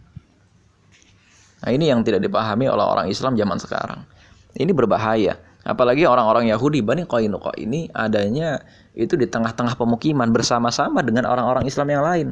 Nah, 1.67 1.71
ini 1.75 1.91
yang 1.91 1.99
tidak 2.07 2.23
dipahami 2.23 2.71
oleh 2.71 2.85
orang 2.87 3.11
Islam 3.11 3.35
zaman 3.35 3.59
sekarang. 3.59 4.07
Ini 4.55 4.71
berbahaya. 4.71 5.35
Apalagi 5.67 6.07
orang-orang 6.07 6.47
Yahudi 6.47 6.79
Bani 6.79 7.03
Qainuqa 7.03 7.55
ini 7.59 7.91
adanya 7.91 8.63
itu 8.95 9.19
di 9.19 9.27
tengah-tengah 9.27 9.75
pemukiman 9.75 10.31
bersama-sama 10.31 11.03
dengan 11.03 11.27
orang-orang 11.27 11.67
Islam 11.67 11.87
yang 11.91 12.03
lain 12.03 12.27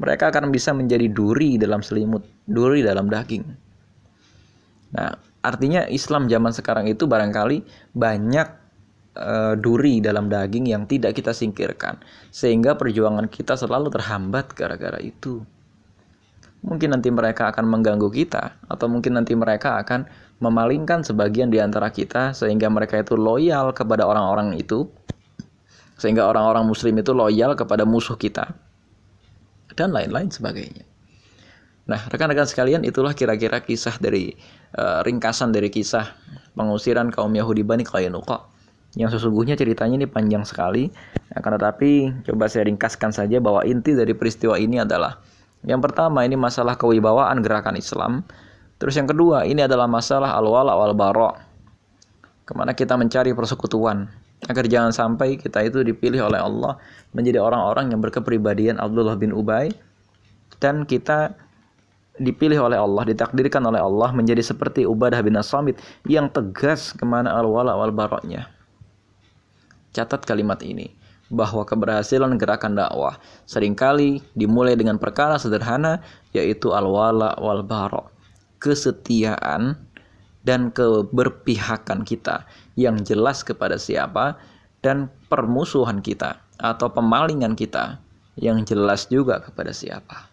mereka 0.00 0.32
akan 0.32 0.48
bisa 0.48 0.72
menjadi 0.72 1.12
duri 1.12 1.60
dalam 1.60 1.84
selimut, 1.84 2.24
duri 2.48 2.80
dalam 2.80 3.12
daging. 3.12 3.44
Nah, 4.96 5.12
artinya 5.44 5.84
Islam 5.92 6.24
zaman 6.24 6.56
sekarang 6.56 6.88
itu 6.88 7.04
barangkali 7.04 7.60
banyak 7.92 8.48
uh, 9.20 9.54
duri 9.60 10.00
dalam 10.00 10.32
daging 10.32 10.72
yang 10.72 10.88
tidak 10.88 11.20
kita 11.20 11.36
singkirkan, 11.36 12.00
sehingga 12.32 12.80
perjuangan 12.80 13.28
kita 13.28 13.60
selalu 13.60 13.92
terhambat 13.92 14.56
gara-gara 14.56 14.96
itu. 15.04 15.44
Mungkin 16.64 16.96
nanti 16.96 17.12
mereka 17.12 17.52
akan 17.52 17.68
mengganggu 17.68 18.08
kita, 18.08 18.56
atau 18.72 18.88
mungkin 18.88 19.20
nanti 19.20 19.36
mereka 19.36 19.84
akan 19.84 20.08
memalingkan 20.40 21.04
sebagian 21.04 21.52
di 21.52 21.60
antara 21.60 21.92
kita, 21.92 22.32
sehingga 22.32 22.72
mereka 22.72 22.96
itu 23.04 23.20
loyal 23.20 23.76
kepada 23.76 24.08
orang-orang 24.08 24.56
itu, 24.56 24.88
sehingga 26.00 26.24
orang-orang 26.24 26.64
Muslim 26.64 26.96
itu 26.96 27.12
loyal 27.12 27.52
kepada 27.52 27.84
musuh 27.84 28.16
kita 28.16 28.48
dan 29.80 29.96
lain-lain 29.96 30.28
sebagainya. 30.28 30.84
Nah, 31.88 32.04
rekan-rekan 32.12 32.44
sekalian, 32.44 32.84
itulah 32.84 33.16
kira-kira 33.16 33.64
kisah 33.64 33.96
dari 33.96 34.36
uh, 34.76 35.00
ringkasan 35.00 35.50
dari 35.50 35.72
kisah 35.72 36.12
pengusiran 36.52 37.08
kaum 37.08 37.32
Yahudi 37.32 37.64
Bani 37.64 37.82
Qainuqa 37.88 38.46
yang 38.98 39.10
sesungguhnya 39.10 39.54
ceritanya 39.54 40.02
ini 40.02 40.08
panjang 40.10 40.42
sekali. 40.42 40.90
Akan 41.34 41.54
tetapi 41.54 42.22
coba 42.26 42.50
saya 42.50 42.66
ringkaskan 42.66 43.14
saja 43.14 43.38
bahwa 43.38 43.62
inti 43.62 43.94
dari 43.94 44.10
peristiwa 44.18 44.58
ini 44.58 44.82
adalah 44.82 45.22
yang 45.62 45.78
pertama 45.78 46.26
ini 46.26 46.34
masalah 46.34 46.74
kewibawaan 46.74 47.38
gerakan 47.38 47.78
Islam. 47.78 48.26
Terus 48.80 48.96
yang 48.98 49.06
kedua 49.06 49.46
ini 49.46 49.62
adalah 49.62 49.86
masalah 49.86 50.34
al-wala 50.34 50.74
wal 50.74 50.96
bara 50.96 51.30
ke 52.48 52.52
mana 52.56 52.74
kita 52.74 52.98
mencari 52.98 53.30
persekutuan 53.30 54.10
agar 54.48 54.64
jangan 54.64 54.92
sampai 54.94 55.36
kita 55.36 55.60
itu 55.60 55.84
dipilih 55.84 56.24
oleh 56.32 56.40
Allah 56.40 56.80
menjadi 57.12 57.44
orang-orang 57.44 57.92
yang 57.92 58.00
berkepribadian 58.00 58.80
Abdullah 58.80 59.20
bin 59.20 59.36
Ubay 59.36 59.68
dan 60.60 60.88
kita 60.88 61.36
dipilih 62.20 62.68
oleh 62.68 62.76
Allah, 62.76 63.08
ditakdirkan 63.08 63.64
oleh 63.64 63.80
Allah 63.80 64.12
menjadi 64.12 64.44
seperti 64.44 64.84
Ubadah 64.84 65.24
bin 65.24 65.40
As-Samit 65.40 65.80
yang 66.04 66.28
tegas 66.28 66.92
ke 66.92 67.04
mana 67.08 67.32
al-wala 67.32 67.72
wal 67.80 67.90
baroknya. 67.96 68.52
Catat 69.96 70.28
kalimat 70.28 70.60
ini 70.60 70.92
bahwa 71.32 71.64
keberhasilan 71.64 72.36
gerakan 72.36 72.76
dakwah 72.76 73.16
sering 73.48 73.72
kali 73.72 74.20
dimulai 74.36 74.76
dengan 74.76 75.00
perkara 75.00 75.40
sederhana 75.40 76.04
yaitu 76.36 76.76
al-wala 76.76 77.34
wal 77.40 77.64
barok. 77.64 78.12
Kesetiaan 78.60 79.80
dan 80.44 80.68
keberpihakan 80.72 82.04
kita 82.04 82.44
yang 82.80 83.04
jelas 83.04 83.44
kepada 83.44 83.76
siapa 83.76 84.40
dan 84.80 85.12
permusuhan 85.28 86.00
kita 86.00 86.40
atau 86.56 86.88
pemalingan 86.88 87.52
kita 87.52 88.00
yang 88.40 88.64
jelas 88.64 89.04
juga 89.12 89.44
kepada 89.44 89.76
siapa. 89.76 90.32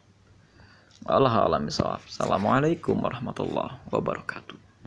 Allah 1.08 1.44
alam 1.44 1.68
Assalamualaikum 1.68 2.96
warahmatullahi 3.04 3.76
wabarakatuh. 3.92 4.67